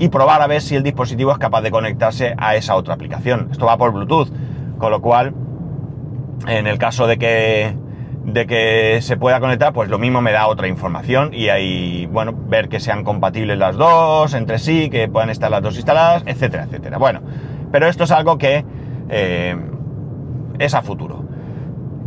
y 0.00 0.08
probar 0.08 0.40
a 0.40 0.46
ver 0.46 0.62
si 0.62 0.74
el 0.74 0.82
dispositivo 0.82 1.30
es 1.30 1.36
capaz 1.36 1.60
de 1.60 1.70
conectarse 1.70 2.34
a 2.38 2.56
esa 2.56 2.74
otra 2.74 2.94
aplicación. 2.94 3.48
Esto 3.52 3.66
va 3.66 3.76
por 3.76 3.92
Bluetooth, 3.92 4.28
con 4.78 4.90
lo 4.90 5.02
cual, 5.02 5.34
en 6.48 6.66
el 6.66 6.78
caso 6.78 7.06
de 7.06 7.18
que, 7.18 7.76
de 8.24 8.46
que 8.46 9.00
se 9.02 9.18
pueda 9.18 9.40
conectar, 9.40 9.74
pues 9.74 9.90
lo 9.90 9.98
mismo 9.98 10.22
me 10.22 10.32
da 10.32 10.46
otra 10.46 10.68
información 10.68 11.34
y 11.34 11.50
ahí, 11.50 12.08
bueno, 12.10 12.32
ver 12.34 12.70
que 12.70 12.80
sean 12.80 13.04
compatibles 13.04 13.58
las 13.58 13.76
dos 13.76 14.32
entre 14.32 14.58
sí, 14.58 14.88
que 14.88 15.06
puedan 15.06 15.28
estar 15.28 15.50
las 15.50 15.62
dos 15.62 15.76
instaladas, 15.76 16.22
etcétera, 16.24 16.64
etcétera. 16.64 16.96
Bueno, 16.96 17.20
pero 17.70 17.86
esto 17.86 18.04
es 18.04 18.10
algo 18.10 18.38
que 18.38 18.64
eh, 19.10 19.54
es 20.58 20.72
a 20.72 20.80
futuro. 20.80 21.24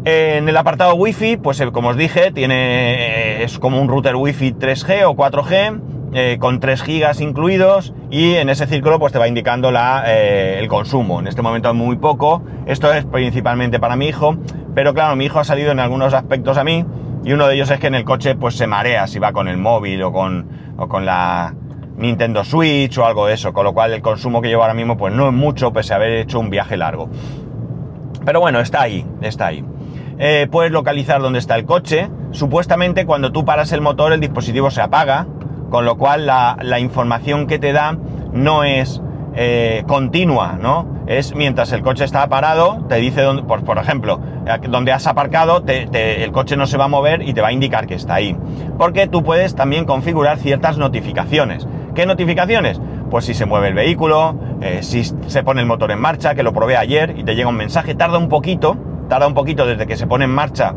En 0.03 0.49
el 0.49 0.57
apartado 0.57 0.95
Wi-Fi, 0.95 1.37
pues 1.37 1.61
eh, 1.61 1.71
como 1.71 1.89
os 1.89 1.95
dije, 1.95 2.31
tiene, 2.31 3.43
es 3.43 3.59
como 3.59 3.79
un 3.79 3.87
router 3.87 4.15
Wi-Fi 4.15 4.53
3G 4.53 5.03
o 5.05 5.15
4G, 5.15 5.92
eh, 6.13 6.37
con 6.39 6.59
3 6.59 6.81
gigas 6.83 7.21
incluidos 7.21 7.93
y 8.11 8.35
en 8.35 8.49
ese 8.49 8.67
círculo 8.67 8.99
pues 8.99 9.13
te 9.13 9.19
va 9.19 9.27
indicando 9.27 9.71
la, 9.71 10.03
eh, 10.07 10.59
el 10.59 10.67
consumo. 10.67 11.19
En 11.19 11.27
este 11.27 11.41
momento 11.41 11.69
es 11.69 11.75
muy 11.75 11.97
poco, 11.97 12.43
esto 12.65 12.93
es 12.93 13.05
principalmente 13.05 13.79
para 13.79 13.95
mi 13.95 14.07
hijo, 14.07 14.37
pero 14.75 14.93
claro, 14.93 15.15
mi 15.15 15.25
hijo 15.25 15.39
ha 15.39 15.43
salido 15.43 15.71
en 15.71 15.79
algunos 15.79 16.13
aspectos 16.13 16.57
a 16.57 16.63
mí 16.63 16.85
y 17.23 17.33
uno 17.33 17.47
de 17.47 17.55
ellos 17.55 17.71
es 17.71 17.79
que 17.79 17.87
en 17.87 17.95
el 17.95 18.03
coche 18.03 18.35
pues 18.35 18.55
se 18.55 18.67
marea 18.67 19.07
si 19.07 19.19
va 19.19 19.31
con 19.31 19.47
el 19.47 19.57
móvil 19.57 20.03
o 20.03 20.11
con, 20.11 20.47
o 20.77 20.87
con 20.87 21.05
la 21.05 21.55
Nintendo 21.97 22.43
Switch 22.43 22.97
o 22.97 23.05
algo 23.05 23.27
de 23.27 23.33
eso, 23.33 23.53
con 23.53 23.63
lo 23.63 23.73
cual 23.73 23.93
el 23.93 24.01
consumo 24.01 24.41
que 24.41 24.49
llevo 24.49 24.63
ahora 24.63 24.73
mismo 24.73 24.97
pues 24.97 25.13
no 25.13 25.27
es 25.27 25.33
mucho 25.33 25.71
pese 25.73 25.93
a 25.93 25.95
haber 25.97 26.11
hecho 26.11 26.39
un 26.39 26.49
viaje 26.49 26.77
largo. 26.77 27.09
Pero 28.25 28.39
bueno, 28.39 28.59
está 28.59 28.81
ahí, 28.81 29.05
está 29.21 29.47
ahí. 29.47 29.63
Eh, 30.19 30.47
puedes 30.49 30.71
localizar 30.71 31.21
dónde 31.21 31.39
está 31.39 31.55
el 31.55 31.65
coche. 31.65 32.09
Supuestamente 32.31 33.05
cuando 33.05 33.31
tú 33.31 33.45
paras 33.45 33.71
el 33.71 33.81
motor 33.81 34.13
el 34.13 34.19
dispositivo 34.19 34.71
se 34.71 34.81
apaga, 34.81 35.27
con 35.73 35.85
lo 35.85 35.97
cual 35.97 36.27
la, 36.27 36.79
información 36.79 37.47
que 37.47 37.57
te 37.57 37.73
da 37.73 37.97
no 38.31 38.63
es 38.63 39.01
eh, 39.33 39.83
continua, 39.87 40.55
¿no? 40.61 40.85
Es 41.07 41.33
mientras 41.33 41.71
el 41.71 41.81
coche 41.81 42.03
está 42.03 42.29
parado, 42.29 42.85
te 42.87 42.97
dice, 42.97 43.23
dónde, 43.23 43.41
por, 43.41 43.63
por 43.63 43.79
ejemplo, 43.79 44.19
donde 44.69 44.91
has 44.91 45.07
aparcado, 45.07 45.63
el 45.65 46.31
coche 46.31 46.57
no 46.57 46.67
se 46.67 46.77
va 46.77 46.85
a 46.85 46.89
mover 46.89 47.27
y 47.27 47.33
te 47.33 47.41
va 47.41 47.47
a 47.47 47.51
indicar 47.51 47.87
que 47.87 47.95
está 47.95 48.13
ahí. 48.13 48.37
Porque 48.77 49.07
tú 49.07 49.23
puedes 49.23 49.55
también 49.55 49.85
configurar 49.85 50.37
ciertas 50.37 50.77
notificaciones. 50.77 51.67
¿Qué 51.95 52.05
notificaciones? 52.05 52.79
Pues 53.09 53.25
si 53.25 53.33
se 53.33 53.47
mueve 53.47 53.69
el 53.69 53.73
vehículo, 53.73 54.35
eh, 54.61 54.83
si 54.83 55.03
se 55.03 55.41
pone 55.41 55.61
el 55.61 55.65
motor 55.65 55.89
en 55.89 55.99
marcha, 55.99 56.35
que 56.35 56.43
lo 56.43 56.53
probé 56.53 56.77
ayer 56.77 57.15
y 57.17 57.23
te 57.23 57.33
llega 57.33 57.49
un 57.49 57.57
mensaje, 57.57 57.95
tarda 57.95 58.19
un 58.19 58.29
poquito, 58.29 58.77
tarda 59.09 59.25
un 59.25 59.33
poquito 59.33 59.65
desde 59.65 59.87
que 59.87 59.97
se 59.97 60.05
pone 60.05 60.25
en 60.25 60.31
marcha 60.35 60.75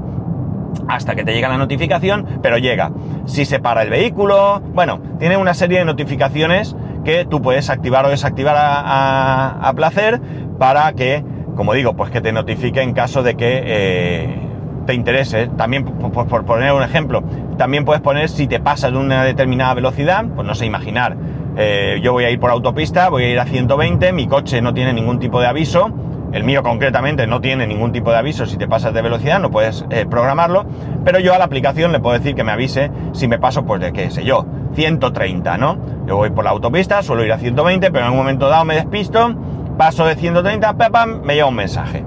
hasta 0.89 1.15
que 1.15 1.25
te 1.25 1.33
llega 1.33 1.49
la 1.49 1.59
notificación, 1.59 2.41
pero 2.43 2.59
llega. 2.59 2.91
Si 3.27 3.45
se 3.45 3.59
para 3.59 3.83
el 3.83 3.91
vehículo, 3.91 4.61
bueno, 4.75 5.01
tiene 5.19 5.37
una 5.37 5.55
serie 5.55 5.79
de 5.79 5.85
notificaciones 5.85 6.77
que 7.05 7.25
tú 7.25 7.41
puedes 7.41 7.71
activar 7.71 8.05
o 8.05 8.09
desactivar 8.09 8.57
a, 8.59 9.73
placer 9.77 10.21
para 10.59 10.93
que, 10.93 11.25
como 11.55 11.73
digo, 11.73 11.95
pues 11.95 12.11
que 12.11 12.21
te 12.21 12.33
notifique 12.33 12.83
en 12.83 12.93
caso 12.93 13.23
de 13.23 13.37
que 13.37 13.63
eh, 13.65 14.47
te 14.87 14.95
interese. 14.95 15.49
También, 15.57 15.85
por, 15.85 16.45
poner 16.45 16.73
un 16.73 16.83
ejemplo, 16.83 17.23
también 17.57 17.85
puedes 17.85 18.03
poner 18.03 18.29
si 18.29 18.47
te 18.47 18.59
pasas 18.59 18.93
de 18.93 18.99
una 18.99 19.25
determinada 19.25 19.75
velocidad, 19.75 20.25
pues 20.35 20.47
no 20.47 20.55
sé, 20.55 20.67
imaginar, 20.67 21.17
eh, 21.57 22.01
yo 22.03 22.13
voy 22.13 22.25
a 22.25 22.31
ir 22.31 22.41
por 22.41 22.51
autopista, 22.51 23.09
voy 23.09 23.25
a 23.25 23.31
ir 23.31 23.39
a 23.39 23.47
120, 23.47 24.13
mi 24.13 24.27
coche 24.27 24.61
no 24.61 24.75
tiene 24.75 24.93
ningún 24.93 25.19
tipo 25.19 25.41
de 25.41 25.47
aviso, 25.47 25.91
el 26.33 26.45
mío 26.45 26.63
concretamente 26.63 27.27
no 27.27 27.41
tiene 27.41 27.67
ningún 27.67 27.93
tipo 27.93 28.11
de 28.11 28.19
aviso 28.19 28.47
si 28.47 28.57
te 28.57 28.69
pasas 28.69 28.93
de 28.93 29.03
velocidad, 29.03 29.41
no 29.41 29.51
puedes 29.51 29.85
eh, 29.91 30.07
programarlo, 30.07 30.67
pero 31.05 31.19
yo 31.19 31.35
a 31.35 31.39
la 31.39 31.45
aplicación 31.45 31.93
le 31.93 32.01
puedo 32.01 32.19
decir 32.19 32.35
que 32.35 32.45
me 32.45 32.53
avise 32.53 32.91
si 33.13 33.29
me 33.29 33.39
paso, 33.39 33.65
pues 33.65 33.81
de 33.81 33.93
qué 33.93 34.11
sé 34.11 34.25
yo, 34.25 34.47
130, 34.75 35.57
¿no? 35.59 35.79
Yo 36.07 36.17
voy 36.17 36.31
por 36.31 36.45
la 36.45 36.51
autopista, 36.51 37.03
suelo 37.03 37.25
ir 37.25 37.33
a 37.33 37.39
120, 37.39 37.91
pero 37.91 38.07
en 38.07 38.13
un 38.13 38.19
momento 38.19 38.49
dado 38.49 38.65
me 38.65 38.75
despisto, 38.75 39.35
paso 39.79 40.05
de 40.05 40.15
130, 40.15 40.77
pam, 40.77 41.23
me 41.23 41.35
llega 41.35 41.47
un 41.47 41.55
mensaje. 41.55 42.05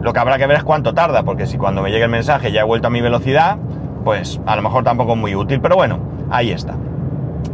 Lo 0.00 0.12
que 0.12 0.18
habrá 0.18 0.38
que 0.38 0.46
ver 0.46 0.58
es 0.58 0.64
cuánto 0.64 0.94
tarda, 0.94 1.22
porque 1.22 1.46
si 1.46 1.58
cuando 1.58 1.82
me 1.82 1.90
llegue 1.90 2.04
el 2.04 2.10
mensaje 2.10 2.52
ya 2.52 2.62
he 2.62 2.64
vuelto 2.64 2.88
a 2.88 2.90
mi 2.90 3.00
velocidad, 3.00 3.56
pues 4.04 4.40
a 4.46 4.56
lo 4.56 4.62
mejor 4.62 4.84
tampoco 4.84 5.12
es 5.12 5.18
muy 5.18 5.34
útil, 5.34 5.60
pero 5.60 5.76
bueno, 5.76 5.98
ahí 6.30 6.50
está. 6.50 6.74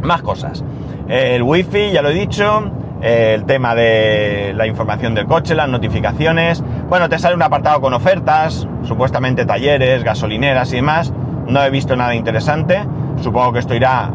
Más 0.01 0.21
cosas. 0.21 0.63
El 1.07 1.43
wifi, 1.43 1.91
ya 1.91 2.01
lo 2.01 2.09
he 2.09 2.13
dicho, 2.13 2.71
el 3.01 3.45
tema 3.45 3.75
de 3.75 4.53
la 4.55 4.67
información 4.67 5.15
del 5.15 5.25
coche, 5.25 5.55
las 5.55 5.69
notificaciones. 5.69 6.63
Bueno, 6.89 7.09
te 7.09 7.17
sale 7.19 7.35
un 7.35 7.41
apartado 7.41 7.81
con 7.81 7.93
ofertas, 7.93 8.67
supuestamente 8.83 9.45
talleres, 9.45 10.03
gasolineras 10.03 10.71
y 10.73 10.77
demás. 10.77 11.13
No 11.47 11.63
he 11.63 11.69
visto 11.69 11.95
nada 11.95 12.15
interesante. 12.15 12.85
Supongo 13.21 13.53
que 13.53 13.59
esto 13.59 13.73
irá 13.73 14.11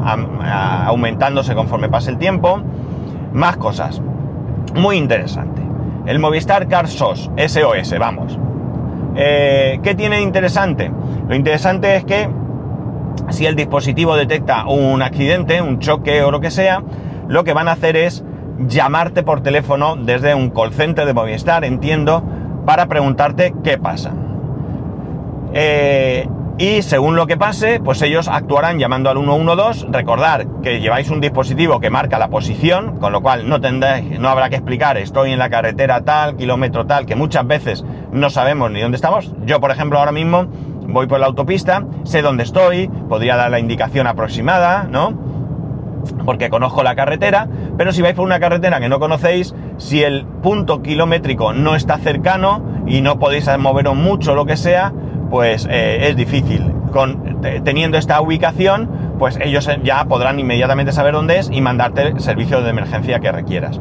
aumentándose 0.87 1.55
conforme 1.55 1.89
pase 1.89 2.11
el 2.11 2.19
tiempo. 2.19 2.63
Más 3.33 3.57
cosas. 3.57 4.01
Muy 4.75 4.97
interesante. 4.97 5.63
El 6.07 6.19
Movistar 6.19 6.69
Car 6.69 6.87
SOS, 6.87 7.31
SOS, 7.37 7.99
vamos. 7.99 8.39
Eh, 9.17 9.81
¿Qué 9.83 9.95
tiene 9.95 10.21
interesante? 10.21 10.91
Lo 11.29 11.35
interesante 11.35 11.97
es 11.97 12.05
que 12.05 12.29
si 13.31 13.47
el 13.47 13.57
dispositivo 13.57 14.17
detecta 14.17 14.67
un 14.67 15.01
accidente, 15.03 15.63
un 15.63 15.79
choque 15.79 16.23
o 16.23 16.31
lo 16.31 16.41
que 16.41 16.51
sea, 16.51 16.83
lo 17.29 17.45
que 17.45 17.53
van 17.53 17.69
a 17.69 17.73
hacer 17.73 17.97
es 17.97 18.25
llamarte 18.59 19.23
por 19.23 19.43
teléfono 19.43 19.97
desde 19.97 20.35
un 20.35 20.51
call 20.51 20.73
center 20.73 21.07
de 21.07 21.15
Movistar, 21.15 21.65
entiendo, 21.65 22.23
para 22.67 22.87
preguntarte 22.87 23.55
qué 23.63 23.79
pasa. 23.79 24.13
Eh, 25.53 26.29
y 26.57 26.83
según 26.83 27.17
lo 27.17 27.27
que 27.27 27.37
pase, 27.37 27.81
pues 27.81 28.01
ellos 28.03 28.29
actuarán 28.29 28.79
llamando 28.79 29.11
al 29.11 29.19
112. 29.19 29.87
Recordar 29.91 30.47
que 30.63 30.81
lleváis 30.81 31.11
un 31.11 31.21
dispositivo 31.21 31.81
que 31.81 31.91
marca 31.91 32.17
la 32.19 32.29
posición, 32.29 32.99
con 33.01 33.13
lo 33.13 33.23
cual 33.23 33.49
no, 33.49 33.61
tendréis, 33.61 34.21
no 34.21 34.29
habrá 34.29 34.51
que 34.51 34.57
explicar 34.57 34.97
estoy 34.97 35.33
en 35.33 35.41
la 35.41 35.51
carretera 35.51 36.03
tal, 36.03 36.37
kilómetro 36.37 36.87
tal, 36.87 37.07
que 37.07 37.17
muchas 37.17 37.45
veces 37.47 37.85
no 38.13 38.31
sabemos 38.31 38.71
ni 38.71 38.81
dónde 38.81 38.95
estamos. 38.95 39.35
Yo, 39.45 39.61
por 39.61 39.73
ejemplo, 39.73 39.99
ahora 39.99 40.13
mismo 40.13 40.47
voy 40.87 41.09
por 41.09 41.19
la 41.19 41.27
autopista, 41.27 41.85
sé 42.05 42.23
dónde 42.23 42.45
estoy, 42.45 42.89
podría 43.09 43.35
dar 43.35 43.51
la 43.51 43.59
indicación 43.59 44.07
aproximada, 44.07 44.85
¿no? 44.85 45.35
porque 46.25 46.51
conozco 46.51 46.83
la 46.83 46.95
carretera, 46.95 47.49
pero 47.77 47.93
si 47.93 48.03
vais 48.03 48.15
por 48.15 48.25
una 48.25 48.41
carretera 48.41 48.81
que 48.81 48.89
no 48.89 49.01
conocéis, 49.01 49.55
si 49.79 50.03
el 50.03 50.25
punto 50.25 50.83
kilométrico 50.83 51.53
no 51.53 51.75
está 51.75 51.99
cercano 51.99 52.63
y 52.87 53.01
no 53.01 53.19
podéis 53.19 53.49
moveros 53.59 53.97
mucho 53.97 54.35
lo 54.35 54.47
que 54.47 54.57
sea, 54.57 54.93
pues 55.31 55.67
eh, 55.71 56.09
es 56.09 56.17
difícil. 56.17 56.73
Teniendo 57.65 57.99
esta 57.99 58.21
ubicación, 58.21 58.89
pues 59.19 59.39
ellos 59.43 59.69
ya 59.83 60.05
podrán 60.05 60.39
inmediatamente 60.39 60.93
saber 60.93 61.15
dónde 61.15 61.39
es 61.39 61.51
y 61.51 61.61
mandarte 61.61 62.03
el 62.03 62.21
servicio 62.21 62.63
de 62.63 62.71
emergencia 62.71 63.19
que 63.19 63.33
requieras. 63.33 63.81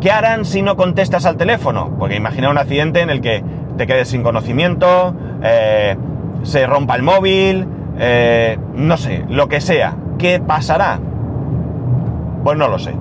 ¿Qué 0.00 0.10
harán 0.10 0.44
si 0.44 0.62
no 0.62 0.76
contestas 0.76 1.24
al 1.26 1.36
teléfono? 1.36 1.96
Porque 1.98 2.16
imagina 2.16 2.50
un 2.50 2.58
accidente 2.58 3.00
en 3.00 3.10
el 3.10 3.20
que 3.20 3.42
te 3.76 3.86
quedes 3.86 4.08
sin 4.08 4.22
conocimiento, 4.22 5.14
eh, 5.42 5.96
se 6.42 6.66
rompa 6.66 6.96
el 6.96 7.02
móvil, 7.02 7.66
eh, 7.98 8.58
no 8.74 8.96
sé, 8.96 9.24
lo 9.28 9.48
que 9.48 9.60
sea. 9.60 9.96
¿Qué 10.18 10.38
pasará? 10.38 11.00
Pues 12.42 12.56
no 12.56 12.68
lo 12.68 12.78
sé. 12.78 12.94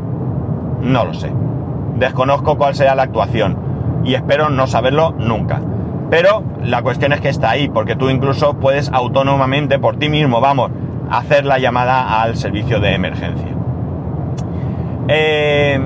No 0.81 1.05
lo 1.05 1.13
sé. 1.13 1.31
Desconozco 1.95 2.57
cuál 2.57 2.75
será 2.75 2.95
la 2.95 3.03
actuación 3.03 3.57
y 4.03 4.13
espero 4.15 4.49
no 4.49 4.67
saberlo 4.67 5.13
nunca. 5.17 5.61
Pero 6.09 6.43
la 6.63 6.81
cuestión 6.81 7.11
es 7.11 7.19
que 7.19 7.29
está 7.29 7.49
ahí, 7.49 7.67
porque 7.67 7.95
tú 7.95 8.09
incluso 8.09 8.53
puedes 8.53 8.89
autónomamente 8.93 9.79
por 9.79 9.97
ti 9.97 10.07
mismo, 10.07 10.39
vamos, 10.39 10.71
hacer 11.09 11.45
la 11.45 11.59
llamada 11.59 12.21
al 12.21 12.37
servicio 12.37 12.79
de 12.79 12.93
emergencia. 12.93 13.49
Eh, 15.09 15.79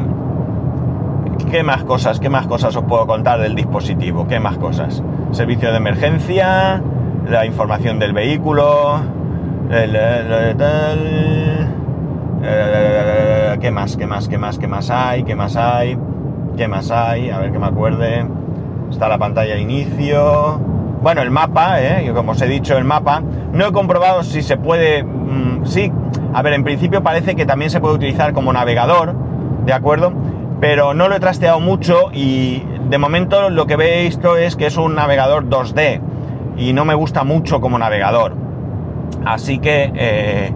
¿Qué 1.50 1.64
más 1.64 1.84
cosas? 1.84 2.20
¿Qué 2.20 2.30
más 2.30 2.48
cosas 2.48 2.76
os 2.76 2.84
puedo 2.84 3.08
contar 3.08 3.40
del 3.40 3.56
dispositivo? 3.56 4.28
¿Qué 4.28 4.40
más 4.40 4.58
cosas? 4.58 5.04
Servicio 5.32 5.72
de 5.72 5.78
emergencia, 5.78 6.82
la 7.28 7.46
información 7.46 8.00
del 8.00 8.14
vehículo, 8.14 9.02
el, 9.70 9.96
eh, 12.44 13.58
¿Qué 13.60 13.72
más? 13.72 13.98
¿Qué 13.98 14.08
más? 14.08 14.28
¿Qué 14.28 14.38
más? 14.38 14.58
¿Qué 14.58 14.68
más 14.68 14.90
hay? 14.90 15.24
¿Qué 15.24 15.36
más 15.36 15.56
hay? 15.56 15.98
¿Qué 16.58 16.68
más 16.68 16.92
hay? 16.92 17.30
A 17.30 17.40
ver 17.40 17.52
que 17.52 17.60
me 17.60 17.68
acuerde. 17.68 18.26
Está 18.90 19.08
la 19.08 19.18
pantalla 19.18 19.56
de 19.56 19.62
inicio. 19.62 20.60
Bueno, 21.02 21.22
el 21.22 21.32
mapa, 21.32 21.82
¿eh? 21.82 22.12
como 22.14 22.34
os 22.34 22.42
he 22.42 22.48
dicho, 22.48 22.78
el 22.78 22.84
mapa. 22.84 23.22
No 23.54 23.68
he 23.68 23.72
comprobado 23.72 24.24
si 24.24 24.42
se 24.42 24.58
puede... 24.58 25.04
Mm, 25.04 25.66
sí, 25.66 25.92
a 26.34 26.42
ver, 26.42 26.54
en 26.54 26.64
principio 26.64 27.02
parece 27.02 27.36
que 27.36 27.46
también 27.46 27.72
se 27.72 27.80
puede 27.80 27.96
utilizar 27.96 28.34
como 28.34 28.54
navegador, 28.54 29.16
¿de 29.66 29.74
acuerdo? 29.74 30.14
pero 30.62 30.94
no 30.94 31.10
lo 31.10 31.16
he 31.16 31.20
trasteado 31.20 31.60
mucho 31.60 32.12
y 32.14 32.64
de 32.88 32.98
momento 33.00 33.50
lo 33.50 33.66
que 33.66 33.74
he 33.74 34.04
visto 34.04 34.38
es 34.38 34.56
que 34.56 34.68
es 34.68 34.78
un 34.78 34.94
navegador 34.94 35.50
2D 35.50 36.00
y 36.56 36.72
no 36.72 36.86
me 36.86 36.94
gusta 36.94 37.24
mucho 37.24 37.60
como 37.60 37.80
navegador. 37.80 38.36
Así 39.26 39.58
que 39.58 39.92
eh, 39.96 40.54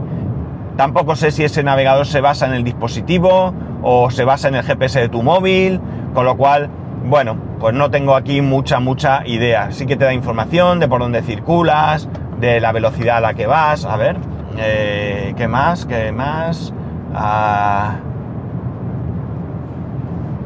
tampoco 0.78 1.16
sé 1.16 1.32
si 1.32 1.44
ese 1.44 1.64
navegador 1.64 2.06
se 2.06 2.22
basa 2.22 2.46
en 2.46 2.54
el 2.54 2.64
dispositivo 2.64 3.54
o 3.82 4.10
se 4.10 4.24
basa 4.24 4.48
en 4.48 4.56
el 4.56 4.64
GPS 4.64 5.00
de 5.00 5.10
tu 5.10 5.24
móvil, 5.24 5.80
con 6.14 6.26
lo 6.26 6.38
cual, 6.38 6.70
bueno, 7.06 7.38
pues 7.60 7.74
no 7.74 7.92
tengo 7.92 8.16
aquí 8.16 8.42
mucha, 8.42 8.80
mucha 8.80 9.26
idea. 9.26 9.72
Sí 9.72 9.86
que 9.86 9.96
te 9.96 10.06
da 10.06 10.14
información 10.14 10.80
de 10.80 10.88
por 10.88 11.02
dónde 11.02 11.22
circulas, 11.22 12.10
de 12.40 12.60
la 12.60 12.72
velocidad 12.72 13.18
a 13.18 13.22
la 13.22 13.34
que 13.34 13.48
vas. 13.48 13.86
A 13.86 13.96
ver, 13.98 14.18
eh, 14.58 15.34
¿qué 15.38 15.48
más? 15.48 15.86
¿Qué 15.86 16.12
más? 16.12 16.74
Ah, 17.14 17.98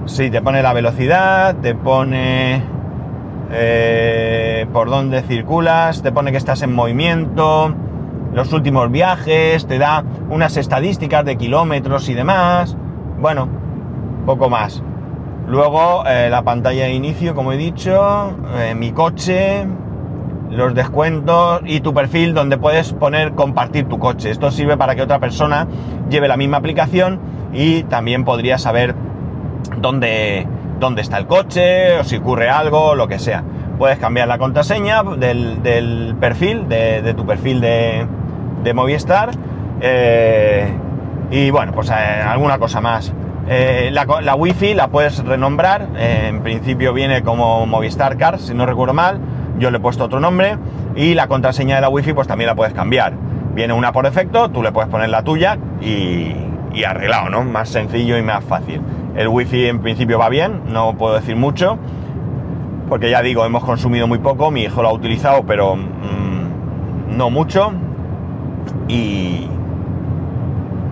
sí, 0.05 0.29
te 0.29 0.41
pone 0.41 0.61
la 0.61 0.73
velocidad, 0.73 1.55
te 1.55 1.75
pone 1.75 2.61
eh, 3.51 4.67
por 4.71 4.89
dónde 4.89 5.21
circulas, 5.23 6.01
te 6.01 6.11
pone 6.11 6.31
que 6.31 6.37
estás 6.37 6.61
en 6.61 6.73
movimiento, 6.73 7.73
los 8.33 8.53
últimos 8.53 8.91
viajes, 8.91 9.65
te 9.65 9.77
da 9.77 10.03
unas 10.29 10.57
estadísticas 10.57 11.25
de 11.25 11.37
kilómetros 11.37 12.09
y 12.09 12.13
demás. 12.13 12.75
Bueno, 13.19 13.47
poco 14.25 14.49
más. 14.49 14.83
Luego 15.47 16.03
eh, 16.05 16.29
la 16.29 16.43
pantalla 16.43 16.85
de 16.85 16.93
inicio, 16.93 17.33
como 17.33 17.51
he 17.51 17.57
dicho, 17.57 18.35
eh, 18.55 18.75
mi 18.75 18.91
coche, 18.91 19.65
los 20.51 20.73
descuentos 20.73 21.61
y 21.65 21.79
tu 21.79 21.93
perfil 21.93 22.33
donde 22.33 22.57
puedes 22.57 22.93
poner 22.93 23.33
compartir 23.33 23.87
tu 23.87 23.99
coche. 23.99 24.29
Esto 24.29 24.51
sirve 24.51 24.77
para 24.77 24.95
que 24.95 25.01
otra 25.01 25.19
persona 25.19 25.67
lleve 26.09 26.27
la 26.27 26.37
misma 26.37 26.57
aplicación 26.57 27.19
y 27.53 27.83
también 27.83 28.25
podría 28.25 28.57
saber 28.57 28.95
dónde, 29.77 30.47
dónde 30.79 31.01
está 31.01 31.17
el 31.17 31.27
coche 31.27 31.99
o 31.99 32.03
si 32.03 32.17
ocurre 32.17 32.49
algo, 32.49 32.95
lo 32.95 33.07
que 33.07 33.19
sea. 33.19 33.43
Puedes 33.77 33.97
cambiar 33.97 34.27
la 34.27 34.37
contraseña 34.37 35.03
del, 35.03 36.15
perfil, 36.19 36.67
de, 36.67 37.13
tu 37.15 37.25
perfil 37.25 37.61
de, 37.61 38.05
Movistar. 38.73 39.31
Eh, 39.81 40.71
y 41.31 41.49
bueno, 41.51 41.71
pues 41.73 41.89
eh, 41.89 41.93
alguna 41.93 42.57
cosa 42.59 42.81
más. 42.81 43.13
Eh, 43.47 43.89
la, 43.91 44.05
la, 44.21 44.35
wifi 44.35 44.73
la 44.73 44.89
puedes 44.89 45.23
renombrar. 45.23 45.87
en 45.97 46.41
principio 46.43 46.93
viene 46.93 47.23
como 47.23 47.65
Movistar 47.65 48.17
Car, 48.17 48.39
si 48.39 48.53
no 48.53 48.65
recuerdo 48.65 48.93
mal 48.93 49.19
yo 49.59 49.69
le 49.69 49.77
he 49.77 49.81
puesto 49.81 50.05
otro 50.05 50.19
nombre 50.19 50.57
y 50.95 51.13
la 51.13 51.27
contraseña 51.27 51.75
de 51.75 51.81
la 51.81 51.89
wifi 51.89 52.13
pues 52.13 52.27
también 52.27 52.47
la 52.47 52.55
puedes 52.55 52.73
cambiar. 52.73 53.13
Viene 53.53 53.73
una 53.73 53.91
por 53.91 54.05
defecto, 54.05 54.49
tú 54.49 54.63
le 54.63 54.71
puedes 54.71 54.89
poner 54.89 55.09
la 55.09 55.23
tuya 55.23 55.57
y, 55.81 56.33
arreglado, 56.83 57.29
¿no? 57.29 57.43
Más 57.43 57.67
sencillo 57.69 58.17
y 58.17 58.23
más 58.23 58.43
fácil. 58.45 58.81
El 59.15 59.27
wifi 59.27 59.65
en 59.65 59.79
principio 59.79 60.17
va 60.17 60.29
bien, 60.29 60.61
no 60.67 60.95
puedo 60.97 61.15
decir 61.15 61.35
mucho, 61.35 61.77
porque 62.87 63.09
ya 63.09 63.21
digo, 63.21 63.45
hemos 63.45 63.65
consumido 63.65 64.07
muy 64.07 64.19
poco, 64.19 64.49
mi 64.49 64.63
hijo 64.63 64.81
lo 64.81 64.87
ha 64.87 64.93
utilizado, 64.93 65.43
pero 65.43 65.75
mm, 65.75 67.17
no 67.17 67.29
mucho. 67.29 67.73
Y, 68.87 69.47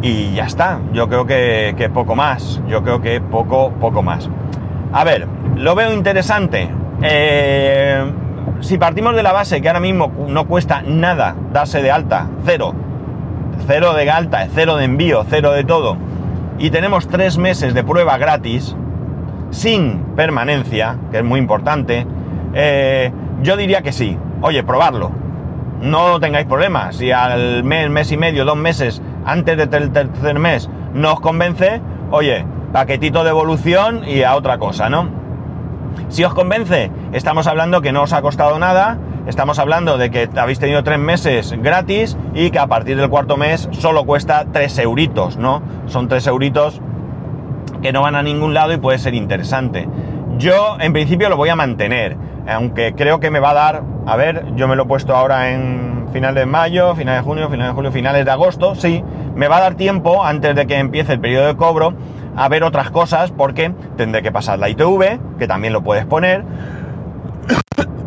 y 0.01 0.33
ya 0.33 0.45
está, 0.45 0.79
yo 0.93 1.07
creo 1.07 1.25
que, 1.25 1.89
poco 1.93 2.15
más, 2.15 2.61
yo 2.67 2.83
creo 2.83 3.01
que 3.01 3.19
poco, 3.21 3.71
poco 3.79 4.03
más. 4.03 4.29
A 4.93 5.03
ver, 5.03 5.27
lo 5.55 5.75
veo 5.75 5.93
interesante. 5.93 6.69
Eh, 7.01 8.03
si 8.61 8.77
partimos 8.77 9.15
de 9.15 9.23
la 9.23 9.33
base 9.33 9.61
que 9.61 9.67
ahora 9.67 9.79
mismo 9.79 10.11
no 10.27 10.47
cuesta 10.47 10.81
nada 10.81 11.35
darse 11.51 11.81
de 11.81 11.91
alta, 11.91 12.27
cero, 12.45 12.73
cero 13.67 13.93
de 13.93 14.09
alta, 14.09 14.47
cero 14.53 14.77
de 14.77 14.85
envío, 14.85 15.25
cero 15.29 15.51
de 15.51 15.63
todo, 15.63 15.97
y 16.59 16.69
tenemos 16.69 17.07
tres 17.07 17.37
meses 17.37 17.73
de 17.73 17.83
prueba 17.83 18.17
gratis, 18.17 18.75
sin 19.51 19.99
permanencia, 20.15 20.97
que 21.11 21.19
es 21.19 21.23
muy 21.23 21.39
importante, 21.39 22.05
eh, 22.53 23.11
yo 23.43 23.57
diría 23.57 23.81
que 23.81 23.91
sí. 23.91 24.17
Oye, 24.41 24.63
probarlo. 24.63 25.11
No 25.81 26.19
tengáis 26.19 26.47
problemas. 26.47 26.95
Si 26.95 27.11
al 27.11 27.63
mes, 27.63 27.89
mes 27.89 28.11
y 28.11 28.17
medio, 28.17 28.45
dos 28.45 28.57
meses, 28.57 29.01
antes 29.25 29.57
del 29.57 29.91
tercer 29.91 30.39
mes, 30.39 30.69
no 30.93 31.13
os 31.13 31.19
convence, 31.19 31.81
oye, 32.11 32.45
paquetito 32.73 33.23
de 33.23 33.29
evolución 33.29 34.03
y 34.07 34.23
a 34.23 34.35
otra 34.35 34.57
cosa, 34.57 34.89
¿no? 34.89 35.09
Si 36.09 36.23
os 36.23 36.33
convence, 36.33 36.91
estamos 37.11 37.47
hablando 37.47 37.81
que 37.81 37.91
no 37.91 38.03
os 38.03 38.13
ha 38.13 38.21
costado 38.21 38.57
nada, 38.59 38.97
estamos 39.27 39.59
hablando 39.59 39.97
de 39.97 40.09
que 40.09 40.29
habéis 40.37 40.59
tenido 40.59 40.83
tres 40.83 40.99
meses 40.99 41.53
gratis 41.61 42.17
y 42.33 42.49
que 42.49 42.59
a 42.59 42.67
partir 42.67 42.97
del 42.97 43.09
cuarto 43.09 43.37
mes 43.37 43.67
solo 43.71 44.05
cuesta 44.05 44.45
tres 44.51 44.77
euritos, 44.79 45.37
¿no? 45.37 45.61
Son 45.87 46.07
tres 46.07 46.25
euritos 46.27 46.81
que 47.81 47.91
no 47.91 48.01
van 48.01 48.15
a 48.15 48.23
ningún 48.23 48.53
lado 48.53 48.73
y 48.73 48.77
puede 48.77 48.99
ser 48.99 49.13
interesante. 49.13 49.87
Yo 50.37 50.77
en 50.79 50.93
principio 50.93 51.29
lo 51.29 51.37
voy 51.37 51.49
a 51.49 51.55
mantener, 51.55 52.15
aunque 52.47 52.93
creo 52.95 53.19
que 53.19 53.29
me 53.29 53.39
va 53.39 53.51
a 53.51 53.53
dar, 53.53 53.83
a 54.05 54.15
ver, 54.15 54.45
yo 54.55 54.67
me 54.67 54.75
lo 54.75 54.83
he 54.83 54.85
puesto 54.85 55.15
ahora 55.15 55.51
en 55.51 56.07
finales 56.11 56.41
de 56.41 56.45
mayo, 56.45 56.95
finales 56.95 57.21
de 57.21 57.25
junio, 57.25 57.49
finales 57.49 57.71
de 57.71 57.75
julio, 57.75 57.91
finales 57.91 58.25
de 58.25 58.31
agosto, 58.31 58.75
sí, 58.75 59.03
me 59.35 59.47
va 59.47 59.57
a 59.57 59.61
dar 59.61 59.75
tiempo 59.75 60.23
antes 60.23 60.55
de 60.55 60.65
que 60.65 60.77
empiece 60.77 61.13
el 61.13 61.19
periodo 61.19 61.47
de 61.47 61.55
cobro 61.55 61.93
a 62.35 62.47
ver 62.49 62.63
otras 62.63 62.91
cosas 62.91 63.31
porque 63.31 63.73
tendré 63.97 64.21
que 64.21 64.31
pasar 64.31 64.59
la 64.59 64.69
ITV, 64.69 65.37
que 65.37 65.47
también 65.47 65.73
lo 65.73 65.81
puedes 65.81 66.05
poner, 66.05 66.43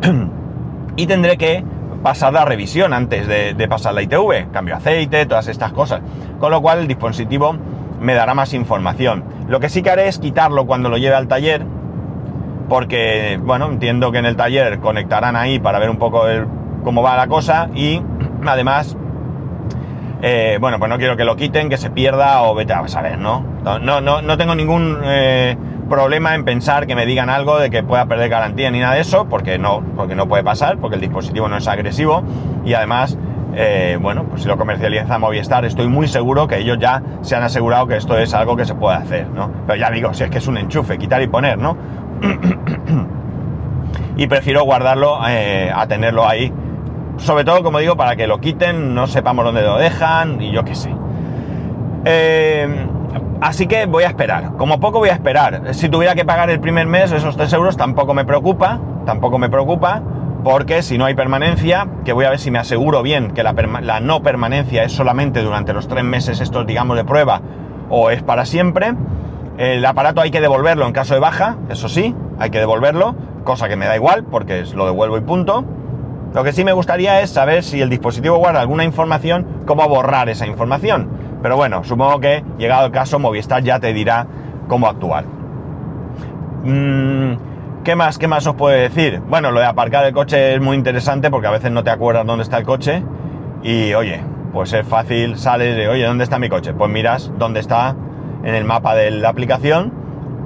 y 0.97 1.07
tendré 1.07 1.37
que 1.37 1.65
pasar 2.03 2.33
la 2.33 2.45
revisión 2.45 2.93
antes 2.93 3.27
de, 3.27 3.69
pasar 3.69 3.95
la 3.95 4.03
ITV, 4.03 4.51
cambio 4.53 4.75
de 4.75 4.79
aceite, 4.79 5.27
todas 5.27 5.49
estas 5.49 5.73
cosas. 5.73 6.01
Con 6.39 6.51
lo 6.51 6.63
cual 6.63 6.81
el 6.81 6.89
dispositivo 6.89 7.57
me 8.01 8.15
dará 8.15 8.35
más 8.35 8.55
información. 8.55 9.25
Lo 9.49 9.61
que 9.61 9.69
sí 9.69 9.83
que 9.83 9.91
haré 9.91 10.09
es 10.09 10.19
quitarlo 10.19 10.67
cuando 10.67 10.89
lo 10.89 10.97
lleve 10.97 11.15
al 11.15 11.29
taller, 11.29 11.65
porque, 12.71 13.39
bueno, 13.43 13.67
entiendo 13.67 14.11
que 14.11 14.19
en 14.19 14.25
el 14.25 14.37
taller 14.37 14.79
conectarán 14.79 15.37
ahí 15.37 15.59
para 15.59 15.79
ver 15.79 15.91
un 15.91 15.99
poco 15.99 16.23
cómo 16.83 17.03
va 17.03 17.17
la 17.19 17.27
cosa 17.27 17.69
y 17.75 18.01
además 18.47 18.97
eh, 20.23 20.59
bueno, 20.61 20.79
pues 20.79 20.91
no 20.91 20.99
quiero 20.99 21.17
que 21.17 21.25
lo 21.25 21.37
quiten, 21.37 21.71
que 21.71 21.79
se 21.79 21.91
pierda 21.91 22.43
o 22.43 22.55
vete 22.55 22.75
a 22.75 22.87
saber, 22.89 23.19
¿no? 23.19 23.43
No, 23.65 24.01
no, 24.01 24.21
no 24.21 24.37
tengo 24.37 24.55
ningún 24.55 24.99
eh, 25.03 25.57
problema 25.89 26.35
en 26.35 26.45
pensar 26.45 26.87
que 26.87 26.95
me 26.95 27.07
digan 27.07 27.31
algo 27.31 27.59
de 27.59 27.71
que 27.71 27.83
pueda 27.83 28.07
perder 28.07 28.29
garantía 28.29 28.71
ni 28.71 28.81
nada 28.81 28.95
de 28.95 29.01
eso, 29.01 29.27
porque 29.29 29.59
no, 29.59 29.83
porque 29.97 30.15
no 30.15 30.29
puede 30.29 30.45
pasar, 30.45 30.79
porque 30.79 30.97
el 30.97 31.01
dispositivo 31.01 31.49
no 31.49 31.57
es 31.57 31.67
agresivo 31.67 32.23
y 32.67 32.75
además, 32.75 33.17
eh, 33.55 33.99
bueno, 34.01 34.25
pues 34.25 34.43
si 34.43 34.49
lo 34.49 34.59
comercializa 34.59 35.19
Movistar, 35.19 35.65
estoy 35.65 35.89
muy 35.89 36.07
seguro 36.07 36.47
que 36.47 36.59
ellos 36.59 36.79
ya 36.79 37.03
se 37.23 37.35
han 37.35 37.43
asegurado 37.43 37.87
que 37.87 37.97
esto 37.97 38.19
es 38.19 38.35
algo 38.35 38.57
que 38.57 38.67
se 38.67 38.75
puede 38.75 38.97
hacer, 38.97 39.27
¿no? 39.29 39.51
Pero 39.67 39.79
ya 39.79 39.91
digo, 39.91 40.13
si 40.13 40.25
es 40.25 40.31
que 40.31 40.39
es 40.39 40.47
un 40.47 40.59
enchufe, 40.59 40.99
quitar 40.99 41.23
y 41.23 41.29
poner, 41.29 41.57
¿no? 41.57 41.77
Y 44.17 44.27
prefiero 44.27 44.65
guardarlo 44.65 45.19
a 45.21 45.87
tenerlo 45.87 46.27
ahí 46.27 46.53
sobre 47.21 47.45
todo, 47.45 47.63
como 47.63 47.79
digo, 47.79 47.97
para 47.97 48.17
que 48.17 48.27
lo 48.27 48.41
quiten, 48.41 48.95
no 48.95 49.07
sepamos 49.07 49.45
dónde 49.45 49.63
lo 49.63 49.77
dejan 49.77 50.41
y 50.41 50.53
yo 50.53 50.65
qué 50.65 50.75
sé. 50.75 50.91
Eh, 52.07 52.87
así 53.43 53.67
que 53.67 53.87
voy 53.87 54.05
a 54.05 54.09
esperar. 54.09 54.53
Como 54.57 54.81
poco 54.81 54.99
voy 54.99 55.11
a 55.11 55.13
esperar. 55.13 55.75
Si 55.75 55.89
tuviera 55.89 56.15
que 56.15 56.25
pagar 56.25 56.49
el 56.51 56.61
primer 56.61 56.87
mes 56.87 57.13
esos 57.13 57.37
3 57.37 57.53
euros, 57.53 57.77
tampoco 57.77 58.15
me 58.15 58.25
preocupa. 58.25 58.81
Tampoco 59.05 59.39
me 59.39 59.51
preocupa. 59.51 60.03
Porque 60.43 60.83
si 60.83 60.97
no 60.97 61.05
hay 61.05 61.15
permanencia, 61.15 61.87
que 62.07 62.15
voy 62.15 62.25
a 62.25 62.31
ver 62.31 62.39
si 62.39 62.51
me 62.51 62.59
aseguro 62.59 63.03
bien 63.03 63.33
que 63.33 63.43
la, 63.43 63.53
no 64.01 64.23
permanencia 64.23 64.85
es 64.85 64.93
solamente 64.93 65.43
durante 65.43 65.75
los 65.75 65.87
3 65.89 66.03
meses 66.03 66.41
estos, 66.41 66.67
digamos, 66.67 66.97
de 66.97 67.05
prueba 67.05 67.43
o 67.91 68.09
es 68.09 68.23
para 68.23 68.47
siempre. 68.47 68.95
El 69.61 69.85
aparato 69.85 70.23
hay 70.23 70.31
que 70.31 70.41
devolverlo 70.41 70.87
en 70.87 70.95
caso 70.95 71.13
de 71.13 71.21
baja, 71.21 71.59
eso 71.69 71.91
sí, 71.91 72.17
hay 72.39 72.49
que 72.49 72.59
devolverlo, 72.59 73.15
cosa 73.45 73.69
que 73.69 73.77
me 73.77 73.85
da 73.85 73.95
igual 73.95 74.25
porque 74.25 74.65
lo 74.75 74.87
devuelvo 74.87 75.19
y 75.19 75.21
punto. 75.21 75.67
Lo 76.33 76.43
que 76.43 76.55
sí 76.55 76.65
me 76.65 76.73
gustaría 76.73 77.21
es 77.21 77.29
saber 77.29 77.63
si 77.63 77.83
el 77.83 77.91
dispositivo 77.91 78.39
guarda 78.39 78.63
alguna 78.63 78.85
información, 78.85 79.65
cómo 79.67 79.87
borrar 79.87 80.31
esa 80.31 80.47
información. 80.47 81.11
Pero 81.43 81.57
bueno, 81.57 81.85
supongo 81.85 82.21
que 82.21 82.43
llegado 82.57 82.87
el 82.87 82.93
caso, 82.93 83.19
Movistar 83.19 83.63
ya 83.63 83.79
te 83.79 83.93
dirá 83.93 84.27
cómo 84.67 84.87
actuar. 84.87 85.27
Mm, 86.65 87.35
¿Qué 87.85 87.95
más? 87.97 88.17
¿Qué 88.17 88.29
más 88.29 88.47
os 88.47 88.55
puedo 88.55 88.75
decir? 88.75 89.21
Bueno, 89.29 89.51
lo 89.51 89.61
de 89.61 89.67
aparcar 89.67 90.07
el 90.07 90.15
coche 90.15 90.55
es 90.55 90.61
muy 90.63 90.75
interesante 90.75 91.31
porque 91.31 91.49
a 91.49 91.51
veces 91.51 91.71
no 91.71 91.85
te 91.85 91.91
acuerdas 91.91 92.25
dónde 92.25 92.45
está 92.45 92.57
el 92.57 92.65
coche. 92.65 93.03
Y 93.63 93.93
oye, 93.93 94.23
pues 94.55 94.73
es 94.73 94.87
fácil, 94.87 95.37
sales 95.37 95.77
de, 95.77 95.87
oye, 95.87 96.07
¿dónde 96.07 96.25
está 96.25 96.39
mi 96.39 96.49
coche? 96.49 96.73
Pues 96.73 96.91
miras 96.91 97.31
dónde 97.37 97.61
está 97.61 97.95
en 98.45 98.55
el 98.55 98.65
mapa 98.65 98.95
de 98.95 99.11
la 99.11 99.29
aplicación 99.29 99.93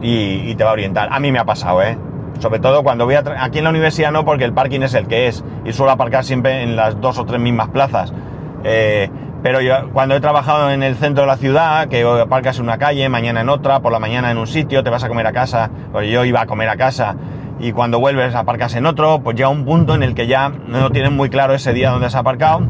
y, 0.02 0.50
y 0.50 0.54
te 0.54 0.64
va 0.64 0.70
a 0.70 0.72
orientar. 0.74 1.08
A 1.10 1.20
mí 1.20 1.32
me 1.32 1.38
ha 1.38 1.44
pasado, 1.44 1.82
¿eh? 1.82 1.96
Sobre 2.40 2.58
todo 2.58 2.82
cuando 2.82 3.04
voy 3.04 3.14
a 3.14 3.22
aquí 3.38 3.58
en 3.58 3.64
la 3.64 3.70
universidad 3.70 4.10
no, 4.10 4.24
porque 4.24 4.44
el 4.44 4.52
parking 4.52 4.80
es 4.80 4.94
el 4.94 5.06
que 5.06 5.28
es 5.28 5.44
y 5.64 5.72
suelo 5.72 5.92
aparcar 5.92 6.24
siempre 6.24 6.62
en 6.62 6.76
las 6.76 7.00
dos 7.00 7.18
o 7.18 7.24
tres 7.24 7.40
mismas 7.40 7.68
plazas. 7.68 8.12
Eh, 8.64 9.08
pero 9.42 9.60
yo 9.60 9.90
cuando 9.92 10.16
he 10.16 10.20
trabajado 10.20 10.70
en 10.70 10.82
el 10.82 10.96
centro 10.96 11.22
de 11.22 11.26
la 11.28 11.36
ciudad, 11.36 11.88
que 11.88 12.02
aparcas 12.02 12.58
en 12.58 12.64
una 12.64 12.78
calle, 12.78 13.08
mañana 13.08 13.42
en 13.42 13.48
otra, 13.48 13.80
por 13.80 13.92
la 13.92 13.98
mañana 13.98 14.30
en 14.30 14.38
un 14.38 14.46
sitio, 14.46 14.82
te 14.82 14.90
vas 14.90 15.04
a 15.04 15.08
comer 15.08 15.26
a 15.26 15.32
casa, 15.32 15.70
pues 15.92 16.10
yo 16.10 16.24
iba 16.24 16.40
a 16.40 16.46
comer 16.46 16.68
a 16.68 16.76
casa 16.76 17.14
y 17.60 17.72
cuando 17.72 18.00
vuelves 18.00 18.34
aparcas 18.34 18.74
en 18.74 18.86
otro, 18.86 19.20
pues 19.22 19.36
llega 19.36 19.48
un 19.48 19.64
punto 19.64 19.94
en 19.94 20.02
el 20.02 20.14
que 20.14 20.26
ya 20.26 20.48
no 20.48 20.90
tienes 20.90 21.12
muy 21.12 21.28
claro 21.28 21.54
ese 21.54 21.72
día 21.72 21.90
donde 21.90 22.06
has 22.06 22.14
aparcado. 22.14 22.66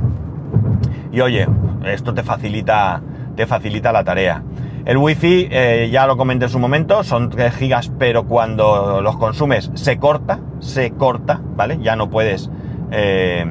Y 1.10 1.20
oye, 1.20 1.46
esto 1.86 2.12
te 2.12 2.22
facilita, 2.22 3.00
te 3.36 3.46
facilita 3.46 3.92
la 3.92 4.04
tarea. 4.04 4.42
El 4.84 4.98
wifi, 4.98 5.48
eh, 5.50 5.88
ya 5.90 6.06
lo 6.06 6.18
comenté 6.18 6.44
en 6.44 6.50
su 6.50 6.58
momento, 6.58 7.04
son 7.04 7.30
3 7.30 7.54
gigas, 7.54 7.90
pero 7.98 8.24
cuando 8.24 9.00
los 9.00 9.16
consumes 9.16 9.70
se 9.72 9.98
corta, 9.98 10.40
se 10.58 10.90
corta, 10.90 11.40
¿vale? 11.56 11.78
Ya 11.80 11.96
no 11.96 12.10
puedes, 12.10 12.50
eh, 12.90 13.50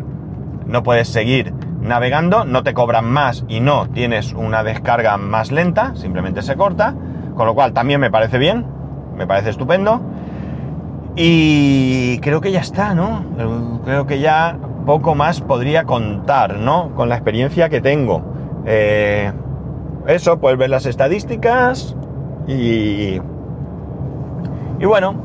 no 0.68 0.84
puedes 0.84 1.08
seguir 1.08 1.52
navegando, 1.82 2.46
no 2.46 2.62
te 2.62 2.76
cobran 2.76 3.06
más 3.06 3.46
y 3.48 3.62
no 3.62 3.90
tienes 3.90 4.34
una 4.34 4.64
descarga 4.64 5.18
más 5.18 5.52
lenta, 5.52 5.96
simplemente 5.96 6.44
se 6.44 6.56
corta, 6.56 6.94
con 7.36 7.48
lo 7.48 7.56
cual 7.56 7.74
también 7.74 8.00
me 8.00 8.12
parece 8.12 8.38
bien, 8.38 8.68
me 9.18 9.26
parece 9.26 9.50
estupendo. 9.50 10.02
Y 11.16 12.20
creo 12.20 12.42
que 12.42 12.52
ya 12.52 12.62
está, 12.62 12.94
¿no? 12.94 13.82
Creo 13.86 14.06
que 14.06 14.20
ya 14.20 14.56
poco 14.86 15.16
más 15.16 15.42
podría 15.42 15.86
contar, 15.86 16.58
¿no? 16.58 16.92
Con 16.96 17.10
la 17.10 17.16
experiencia 17.16 17.70
que 17.70 17.82
tengo. 17.82 18.24
Eh, 18.66 19.32
eso, 20.08 20.40
puedes 20.40 20.58
ver 20.58 20.70
las 20.70 20.86
estadísticas 20.86 21.96
y... 22.48 23.20
Y 24.80 24.86
bueno, 24.86 25.16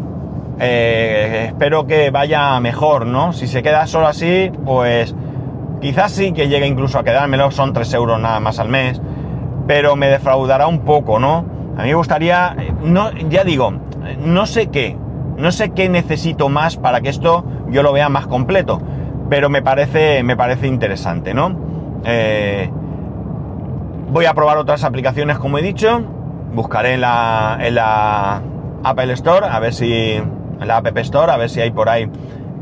eh, 0.60 1.46
espero 1.48 1.86
que 1.86 2.10
vaya 2.10 2.58
mejor, 2.60 3.06
¿no? 3.06 3.32
Si 3.32 3.46
se 3.46 3.62
queda 3.62 3.86
solo 3.86 4.06
así, 4.06 4.52
pues 4.64 5.14
quizás 5.80 6.12
sí 6.12 6.32
que 6.32 6.48
llegue 6.48 6.66
incluso 6.66 6.98
a 6.98 7.04
quedármelo, 7.04 7.50
son 7.50 7.72
3 7.72 7.92
euros 7.94 8.20
nada 8.20 8.40
más 8.40 8.58
al 8.58 8.68
mes, 8.68 9.00
pero 9.66 9.96
me 9.96 10.08
defraudará 10.08 10.66
un 10.66 10.80
poco, 10.80 11.18
¿no? 11.18 11.44
A 11.76 11.82
mí 11.82 11.88
me 11.88 11.94
gustaría, 11.94 12.56
no, 12.82 13.12
ya 13.12 13.44
digo, 13.44 13.72
no 14.18 14.46
sé 14.46 14.68
qué, 14.68 14.96
no 15.36 15.52
sé 15.52 15.70
qué 15.70 15.88
necesito 15.88 16.48
más 16.48 16.76
para 16.76 17.00
que 17.00 17.08
esto 17.08 17.44
yo 17.68 17.82
lo 17.82 17.92
vea 17.92 18.08
más 18.08 18.26
completo, 18.26 18.80
pero 19.30 19.48
me 19.48 19.62
parece, 19.62 20.22
me 20.22 20.36
parece 20.36 20.66
interesante, 20.66 21.34
¿no? 21.34 21.56
Eh, 22.04 22.70
voy 24.10 24.26
a 24.26 24.34
probar 24.34 24.58
otras 24.58 24.84
aplicaciones, 24.84 25.38
como 25.38 25.58
he 25.58 25.62
dicho, 25.62 26.00
buscaré 26.52 26.94
en 26.94 27.00
la, 27.00 28.42
Apple 28.84 29.12
Store, 29.12 29.46
a 29.46 29.58
ver 29.58 29.74
si, 29.74 30.14
en 30.14 30.68
la 30.68 30.76
App 30.78 30.96
Store, 30.98 31.32
a 31.32 31.36
ver 31.36 31.50
si 31.50 31.60
hay 31.60 31.70
por 31.70 31.88
ahí 31.88 32.10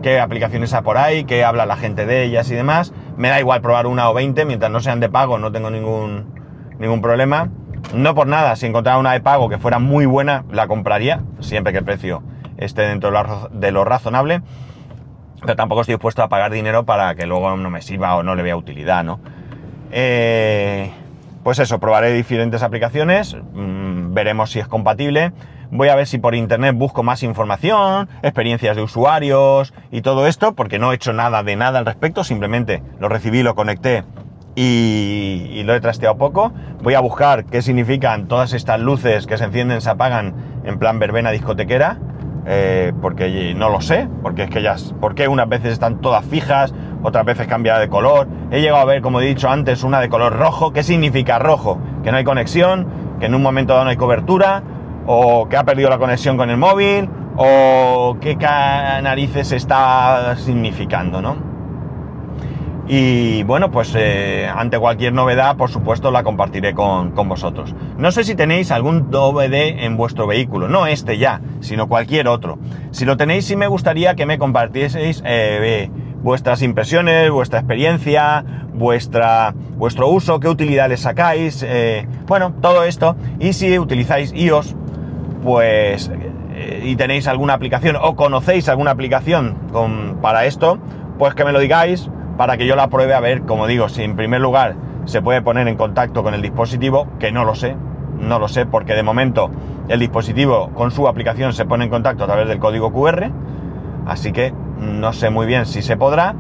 qué 0.03 0.21
aplicaciones 0.21 0.73
hay 0.73 0.83
por 0.83 0.99
ahí, 0.99 1.25
qué 1.25 1.45
habla 1.45 1.67
la 1.67 1.77
gente 1.77 2.07
de 2.07 2.25
ellas 2.25 2.51
y 2.51 2.55
demás. 2.55 2.93
Me 3.17 3.29
da 3.29 3.41
igual 3.41 3.61
probar 3.61 3.87
una 3.87 4.09
o 4.09 4.15
20, 4.15 4.45
mientras 4.45 4.71
no 4.71 4.81
sean 4.81 5.01
de 5.01 5.09
pago, 5.09 5.39
no 5.39 5.53
tengo 5.53 5.71
ningún, 5.71 6.33
ningún 6.79 7.03
problema. 7.03 7.49
No 7.95 8.15
por 8.15 8.27
nada, 8.27 8.57
si 8.57 8.67
encontrara 8.67 8.99
una 8.99 9.13
de 9.13 9.21
pago 9.21 9.49
que 9.49 9.59
fuera 9.59 9.79
muy 9.79 10.07
buena, 10.07 10.45
la 10.51 10.67
compraría, 10.67 11.23
siempre 11.41 11.73
que 11.73 11.81
el 11.81 11.85
precio 11.85 12.23
esté 12.57 12.83
dentro 12.83 13.11
de 13.51 13.73
lo 13.73 13.85
razonable. 13.85 14.43
Pero 15.41 15.57
tampoco 15.57 15.83
estoy 15.83 15.95
dispuesto 15.95 16.23
a 16.23 16.29
pagar 16.29 16.51
dinero 16.51 16.85
para 16.85 17.15
que 17.15 17.27
luego 17.27 17.57
no 17.57 17.71
me 17.71 17.83
sirva 17.83 18.17
o 18.17 18.23
no 18.23 18.35
le 18.35 18.43
vea 18.43 18.57
utilidad, 18.57 19.05
¿no? 19.05 19.21
Eh, 19.91 20.93
pues 21.47 21.61
eso, 21.61 21.79
probaré 21.79 22.13
diferentes 22.13 22.65
aplicaciones, 22.65 23.37
mmm, 23.37 24.13
veremos 24.13 24.51
si 24.51 24.59
es 24.59 24.67
compatible. 24.67 25.31
Voy 25.71 25.91
a 25.91 25.95
ver 25.95 26.09
si 26.09 26.19
por 26.19 26.35
internet 26.35 26.75
busco 26.77 27.05
más 27.05 27.23
información, 27.23 28.09
experiencias 28.25 28.75
de 28.75 28.83
usuarios 28.83 29.73
y 29.93 30.03
todo 30.03 30.27
esto, 30.27 30.57
porque 30.57 30.81
no 30.81 30.91
he 30.91 30.97
hecho 30.97 31.13
nada 31.13 31.45
de 31.45 31.55
nada 31.55 31.79
al 31.79 31.87
respecto, 31.87 32.25
simplemente 32.25 32.83
lo 32.99 33.09
recibí, 33.09 33.45
lo 33.45 33.55
conecté 33.55 34.03
y, 34.57 35.47
y, 35.53 35.63
lo 35.63 35.77
he 35.77 35.81
trasteado 35.81 36.19
poco. 36.19 36.53
Voy 36.83 36.95
a 36.95 37.01
buscar 37.01 37.45
qué 37.45 37.63
significan 37.63 38.27
todas 38.27 38.53
estas 38.53 38.81
luces 38.81 39.29
que 39.29 39.39
se 39.39 39.45
encienden, 39.45 39.81
se 39.83 39.91
apagan 39.91 40.35
en 40.65 40.81
plan 40.81 40.99
verbena 40.99 41.31
discotequera, 41.31 42.01
eh, 42.49 42.93
porque 43.03 43.55
no 43.57 43.71
lo 43.71 43.81
sé, 43.81 44.09
porque 44.23 44.45
es 44.45 44.51
que 44.51 44.63
ya, 44.63 44.77
porque 45.01 45.27
unas 45.27 45.49
veces 45.49 45.73
están 45.73 46.01
todas 46.01 46.25
fijas, 46.25 46.73
otras 47.07 47.25
veces 47.25 47.47
cambia 47.47 47.79
de 47.79 47.89
color. 47.89 48.27
He 48.51 48.61
llegado 48.61 48.83
a 48.83 48.85
ver, 48.85 49.01
como 49.01 49.21
he 49.21 49.27
dicho 49.27 49.49
antes, 49.49 49.85
una 49.85 50.01
de 50.01 50.09
color 50.09 50.37
rojo. 50.37 50.73
¿Qué 50.73 50.83
significa 50.83 51.39
rojo? 51.39 51.79
Que 52.03 52.11
no 52.11 52.17
hay 52.17 52.25
conexión, 52.25 52.89
que 53.21 53.27
en 53.27 53.35
un 53.37 53.43
momento 53.43 53.75
dado 53.75 53.85
no 53.85 53.91
hay 53.91 53.97
cobertura, 53.97 54.65
o 55.07 55.49
que 55.49 55.57
ha 55.57 55.63
perdido 55.63 55.89
la 55.89 55.99
conexión 55.99 56.37
con 56.37 56.51
el 56.51 56.57
móvil, 56.57 57.09
o 57.37 58.17
qué 58.21 58.35
narices 58.37 59.53
está 59.53 60.35
significando, 60.37 61.23
¿no? 61.23 61.37
Y 62.89 63.43
bueno, 63.45 63.71
pues 63.71 63.95
eh, 63.97 64.49
ante 64.53 64.79
cualquier 64.79 65.13
novedad, 65.13 65.57
por 65.57 65.71
supuesto, 65.71 66.11
la 66.11 66.23
compartiré 66.25 66.73
con, 66.73 67.13
con, 67.13 67.29
vosotros. 67.29 67.75
No 67.99 68.13
sé 68.13 68.23
si 68.23 68.37
tenéis 68.37 68.71
algún 68.71 69.11
DVD 69.11 69.85
en 69.85 69.97
vuestro 69.97 70.27
vehículo, 70.27 70.69
no 70.69 70.87
este 70.87 71.19
ya, 71.19 71.41
sino 71.61 71.89
cualquier 71.89 72.29
otro. 72.29 72.59
Si 72.93 73.05
lo 73.05 73.17
tenéis, 73.17 73.45
sí 73.45 73.57
me 73.57 73.67
gustaría 73.67 74.15
que 74.15 74.25
me 74.25 74.39
compartieseis 74.39 75.21
eh, 75.25 75.91
vuestras 76.23 76.63
impresiones, 76.63 77.31
vuestra 77.31 77.61
experiencia, 77.61 78.45
vuestra, 78.73 79.55
vuestro 79.77 80.09
uso, 80.09 80.41
qué 80.41 80.49
utilidad 80.49 80.89
le 80.89 80.97
sacáis, 80.97 81.65
eh, 81.67 82.07
bueno, 82.27 82.55
todo 82.61 82.85
esto. 82.85 83.17
Y 83.39 83.53
si 83.53 83.79
utilizáis 83.79 84.33
iOS, 84.33 84.75
pues, 85.43 86.11
eh, 86.55 86.83
y 86.85 86.97
tenéis 86.97 87.29
alguna 87.29 87.55
aplicación 87.55 87.97
o 88.01 88.17
conocéis 88.17 88.69
alguna 88.69 88.91
aplicación 88.91 89.57
con, 89.73 90.19
para 90.21 90.47
esto, 90.47 90.79
pues 91.19 91.35
que 91.35 91.45
me 91.45 91.53
lo 91.53 91.59
digáis 91.59 92.11
para 92.37 92.57
que 92.57 92.67
yo 92.67 92.77
la 92.77 92.89
pruebe 92.89 93.15
a 93.15 93.21
ver, 93.21 93.43
como 93.43 93.67
digo, 93.67 93.89
si 93.89 94.03
en 94.03 94.17
primer 94.17 94.41
lugar 94.41 94.77
se 95.05 95.23
puede 95.23 95.43
poner 95.43 95.69
en 95.69 95.77
contacto 95.77 96.23
con 96.23 96.35
el 96.35 96.43
dispositivo, 96.43 97.07
que 97.19 97.33
no 97.33 97.45
lo 97.45 97.55
sé, 97.55 97.77
no 98.21 98.39
lo 98.39 98.49
sé, 98.49 98.67
porque 98.67 98.95
de 98.95 99.03
momento 99.03 99.51
el 99.89 100.01
dispositivo 100.01 100.71
con 100.75 100.91
su 100.91 101.07
aplicación 101.09 101.53
se 101.53 101.65
pone 101.65 101.85
en 101.85 101.91
contacto 101.91 102.25
a 102.25 102.27
través 102.27 102.49
del 102.49 102.59
código 102.59 102.93
QR, 102.93 103.31
así 104.07 104.33
que 104.33 104.53
no 104.79 105.13
sé 105.13 105.31
muy 105.31 105.47
bien 105.47 105.67
si 105.67 105.83
se 105.83 105.97
podrá. 105.97 106.35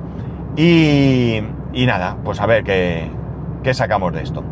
Y, 0.56 1.42
y 1.72 1.86
nada, 1.86 2.16
pues 2.24 2.40
a 2.40 2.46
ver 2.46 2.64
qué, 2.64 3.10
qué 3.62 3.74
sacamos 3.74 4.12
de 4.12 4.22
esto. 4.22 4.42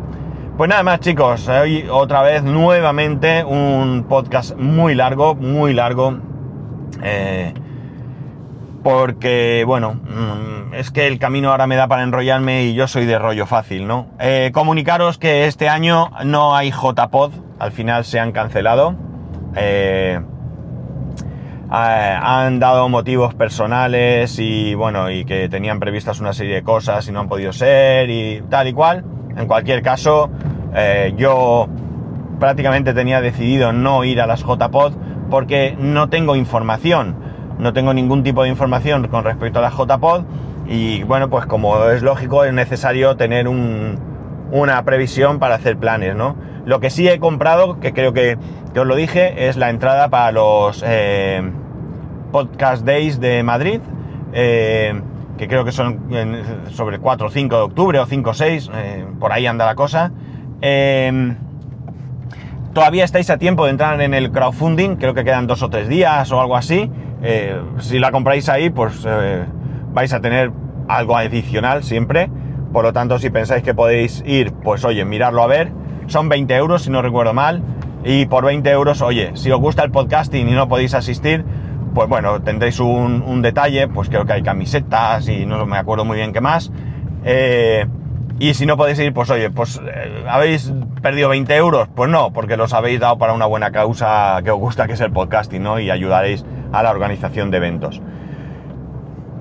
Pues 0.57 0.69
nada 0.69 0.83
más 0.83 1.01
chicos, 1.01 1.49
hoy 1.49 1.85
otra 1.89 2.21
vez 2.21 2.43
nuevamente 2.43 3.43
un 3.43 4.05
podcast 4.07 4.55
muy 4.55 4.95
largo, 4.95 5.35
muy 5.35 5.73
largo. 5.73 6.17
Eh, 7.03 7.53
porque, 8.83 9.63
bueno, 9.65 9.95
mm, 9.95 10.75
es 10.75 10.91
que 10.91 11.07
el 11.07 11.17
camino 11.17 11.49
ahora 11.49 11.65
me 11.65 11.75
da 11.75 11.87
para 11.87 12.03
enrollarme 12.03 12.65
y 12.65 12.75
yo 12.75 12.87
soy 12.87 13.05
de 13.05 13.17
rollo 13.17 13.47
fácil, 13.47 13.87
¿no? 13.87 14.07
Eh, 14.19 14.51
comunicaros 14.53 15.17
que 15.17 15.47
este 15.47 15.67
año 15.67 16.11
no 16.23 16.55
hay 16.55 16.71
JPod, 16.71 17.31
al 17.57 17.71
final 17.71 18.05
se 18.05 18.19
han 18.19 18.31
cancelado. 18.31 18.95
Eh, 19.55 20.21
han 21.69 22.59
dado 22.59 22.89
motivos 22.89 23.33
personales 23.33 24.37
y, 24.39 24.75
bueno, 24.75 25.09
y 25.09 25.25
que 25.25 25.49
tenían 25.49 25.79
previstas 25.79 26.19
una 26.19 26.33
serie 26.33 26.55
de 26.55 26.63
cosas 26.63 27.07
y 27.07 27.11
no 27.11 27.21
han 27.21 27.27
podido 27.27 27.51
ser 27.53 28.09
y 28.09 28.41
tal 28.49 28.67
y 28.67 28.73
cual. 28.73 29.03
En 29.35 29.47
cualquier 29.47 29.81
caso, 29.81 30.29
eh, 30.73 31.13
yo 31.17 31.67
prácticamente 32.39 32.93
tenía 32.93 33.21
decidido 33.21 33.73
no 33.73 34.03
ir 34.03 34.21
a 34.21 34.27
las 34.27 34.41
JPod 34.43 34.93
porque 35.29 35.75
no 35.79 36.09
tengo 36.09 36.35
información 36.35 37.25
no 37.57 37.73
tengo 37.73 37.93
ningún 37.93 38.23
tipo 38.23 38.43
de 38.43 38.49
información 38.49 39.07
con 39.07 39.23
respecto 39.23 39.59
a 39.59 39.61
la 39.61 39.71
JPod 39.71 40.23
y 40.67 41.03
bueno, 41.03 41.29
pues 41.29 41.45
como 41.45 41.89
es 41.89 42.01
lógico, 42.01 42.43
es 42.43 42.53
necesario 42.53 43.15
tener 43.15 43.47
un, 43.47 43.99
una 44.51 44.83
previsión 44.83 45.39
para 45.39 45.55
hacer 45.55 45.77
planes, 45.77 46.15
¿no? 46.15 46.35
Lo 46.65 46.79
que 46.79 46.89
sí 46.89 47.07
he 47.07 47.19
comprado, 47.19 47.79
que 47.79 47.93
creo 47.93 48.13
que, 48.13 48.37
que 48.73 48.79
os 48.79 48.87
lo 48.87 48.95
dije, 48.95 49.47
es 49.47 49.57
la 49.57 49.69
entrada 49.69 50.09
para 50.09 50.31
los 50.31 50.83
eh, 50.85 51.41
Podcast 52.31 52.85
Days 52.85 53.19
de 53.19 53.43
Madrid, 53.43 53.79
eh, 54.33 54.99
que 55.37 55.47
creo 55.47 55.63
que 55.63 55.71
son 55.71 56.09
sobre 56.71 56.99
4 56.99 57.27
o 57.27 57.29
5 57.29 57.55
de 57.55 57.61
octubre 57.61 57.99
o 57.99 58.05
5 58.05 58.29
o 58.29 58.33
6, 58.33 58.71
eh, 58.73 59.05
por 59.19 59.31
ahí 59.31 59.45
anda 59.45 59.65
la 59.65 59.75
cosa. 59.75 60.11
Eh, 60.61 61.35
todavía 62.73 63.05
estáis 63.05 63.29
a 63.29 63.37
tiempo 63.37 63.65
de 63.65 63.71
entrar 63.71 64.01
en 64.01 64.13
el 64.13 64.31
crowdfunding, 64.31 64.97
creo 64.97 65.13
que 65.13 65.23
quedan 65.23 65.47
dos 65.47 65.63
o 65.63 65.69
tres 65.69 65.87
días 65.87 66.29
o 66.31 66.41
algo 66.41 66.57
así. 66.57 66.91
Si 67.79 67.99
la 67.99 68.11
compráis 68.11 68.49
ahí, 68.49 68.69
pues 68.69 69.07
vais 69.93 70.13
a 70.13 70.19
tener 70.19 70.51
algo 70.87 71.15
adicional 71.15 71.83
siempre. 71.83 72.29
Por 72.75 72.83
lo 72.83 72.91
tanto, 72.91 73.19
si 73.19 73.29
pensáis 73.29 73.63
que 73.63 73.73
podéis 73.73 74.21
ir, 74.25 74.51
pues 74.51 74.83
oye, 74.83 75.05
mirarlo 75.05 75.41
a 75.41 75.47
ver. 75.47 75.71
Son 76.07 76.27
20 76.27 76.53
euros, 76.57 76.81
si 76.81 76.89
no 76.89 77.01
recuerdo 77.01 77.33
mal. 77.33 77.63
Y 78.03 78.25
por 78.25 78.43
20 78.43 78.69
euros, 78.69 79.01
oye, 79.01 79.31
si 79.35 79.49
os 79.49 79.61
gusta 79.61 79.81
el 79.85 79.91
podcasting 79.91 80.49
y 80.49 80.51
no 80.51 80.67
podéis 80.67 80.93
asistir, 80.93 81.45
pues 81.93 82.09
bueno, 82.09 82.41
tendréis 82.41 82.81
un, 82.81 83.41
detalle, 83.41 83.87
pues 83.87 84.09
creo 84.09 84.25
que 84.25 84.33
hay 84.33 84.43
camisetas 84.43 85.29
y 85.29 85.45
no 85.45 85.65
me 85.65 85.77
acuerdo 85.77 86.03
muy 86.03 86.17
bien 86.17 86.33
qué 86.33 86.41
más. 86.41 86.69
Eh, 87.23 87.85
y 88.39 88.55
si 88.55 88.65
no 88.65 88.75
podéis 88.75 88.99
ir, 88.99 89.13
pues 89.13 89.29
oye, 89.29 89.49
pues 89.51 89.79
eh, 89.81 90.25
habéis 90.27 90.73
perdido 91.01 91.29
20 91.29 91.55
euros. 91.55 91.87
Pues 91.95 92.09
no, 92.09 92.33
porque 92.33 92.57
los 92.57 92.73
habéis 92.73 92.99
dado 92.99 93.17
para 93.17 93.31
una 93.31 93.45
buena 93.45 93.71
causa 93.71 94.41
que 94.43 94.51
os 94.51 94.59
gusta, 94.59 94.85
que 94.85 94.95
es 94.95 94.99
el 94.99 95.13
podcasting, 95.13 95.63
¿no? 95.63 95.79
Y 95.79 95.91
ayudaréis 95.91 96.43
a 96.73 96.83
la 96.83 96.91
organización 96.91 97.51
de 97.51 97.57
eventos. 97.57 98.01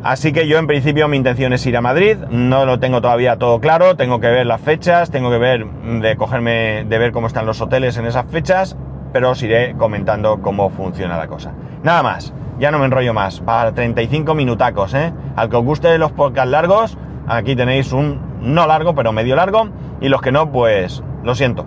Así 0.05 0.35
que 0.35 0.47
yo 0.47 0.59
en 0.59 0.67
principio 0.67 1.09
mi 1.09 1.17
intención 1.17 1.55
es 1.55 1.65
ir 1.65 1.79
a 1.79 1.81
Madrid, 1.81 2.19
no 2.29 2.67
lo 2.67 2.79
tengo 2.79 3.01
todavía 3.01 3.39
todo 3.39 3.59
claro, 3.59 3.97
tengo 3.97 4.21
que 4.21 4.27
ver 4.27 4.45
las 4.45 4.61
fechas, 4.61 5.11
tengo 5.11 5.31
que 5.31 5.39
ver 5.39 5.67
de 5.67 6.15
cogerme, 6.17 6.85
de 6.87 6.99
ver 6.99 7.11
cómo 7.11 7.27
están 7.27 7.47
los 7.47 7.63
hoteles 7.63 7.97
en 7.97 8.05
esas 8.05 8.27
fechas, 8.27 8.77
pero 9.15 9.31
os 9.31 9.43
iré 9.43 9.75
comentando 9.79 10.43
cómo 10.43 10.69
funciona 10.69 11.17
la 11.17 11.27
cosa. 11.27 11.55
Nada 11.83 12.03
más, 12.03 12.35
ya 12.59 12.71
no 12.71 12.79
me 12.79 12.85
enrollo 12.85 13.15
más, 13.15 13.41
para 13.41 13.73
35 13.73 14.35
minutacos, 14.35 14.93
¿eh? 14.93 15.11
Al 15.37 15.49
que 15.49 15.57
os 15.57 15.65
guste 15.65 15.97
los 15.97 16.13
podcasts 16.13 16.51
largos, 16.51 16.99
aquí 17.27 17.57
tenéis 17.57 17.91
un 17.93 18.21
no 18.43 18.67
largo, 18.67 18.95
pero 18.95 19.11
medio 19.13 19.37
largo, 19.37 19.71
y 20.03 20.11
los 20.11 20.21
que 20.21 20.33
no, 20.33 20.53
pues 20.53 21.03
lo 21.23 21.35
siento. 21.35 21.65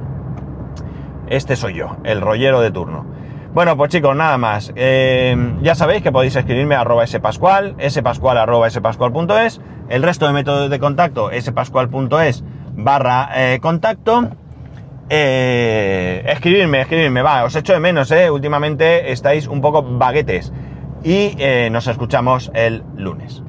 este 1.28 1.56
soy 1.56 1.74
yo, 1.74 1.98
el 2.04 2.22
rollero 2.22 2.62
de 2.62 2.70
turno. 2.70 3.17
Bueno, 3.58 3.76
pues 3.76 3.90
chicos, 3.90 4.16
nada 4.16 4.38
más. 4.38 4.72
Eh, 4.76 5.36
ya 5.64 5.74
sabéis 5.74 6.04
que 6.04 6.12
podéis 6.12 6.36
escribirme 6.36 6.76
a 6.76 6.82
arroba 6.82 7.08
spascual, 7.08 7.76
spascual 7.90 8.38
arroba 8.38 8.70
spascual.es, 8.70 9.62
el 9.90 10.04
resto 10.04 10.28
de 10.28 10.34
métodos 10.34 10.70
de 10.70 10.78
contacto, 10.78 11.32
spascual.es 11.42 12.44
barra 12.76 13.30
eh, 13.34 13.58
contacto. 13.60 14.30
Eh, 15.10 16.24
escribirme, 16.28 16.82
escribirme, 16.82 17.24
va, 17.24 17.46
os 17.46 17.56
echo 17.56 17.74
de 17.74 17.80
menos, 17.80 18.12
eh. 18.12 18.30
Últimamente 18.30 19.12
estáis 19.12 19.48
un 19.48 19.60
poco 19.60 19.82
baguetes. 19.82 20.54
Y 21.04 21.36
nos 21.72 21.88
escuchamos 21.88 22.52
el 22.54 22.84
lunes. 22.96 23.42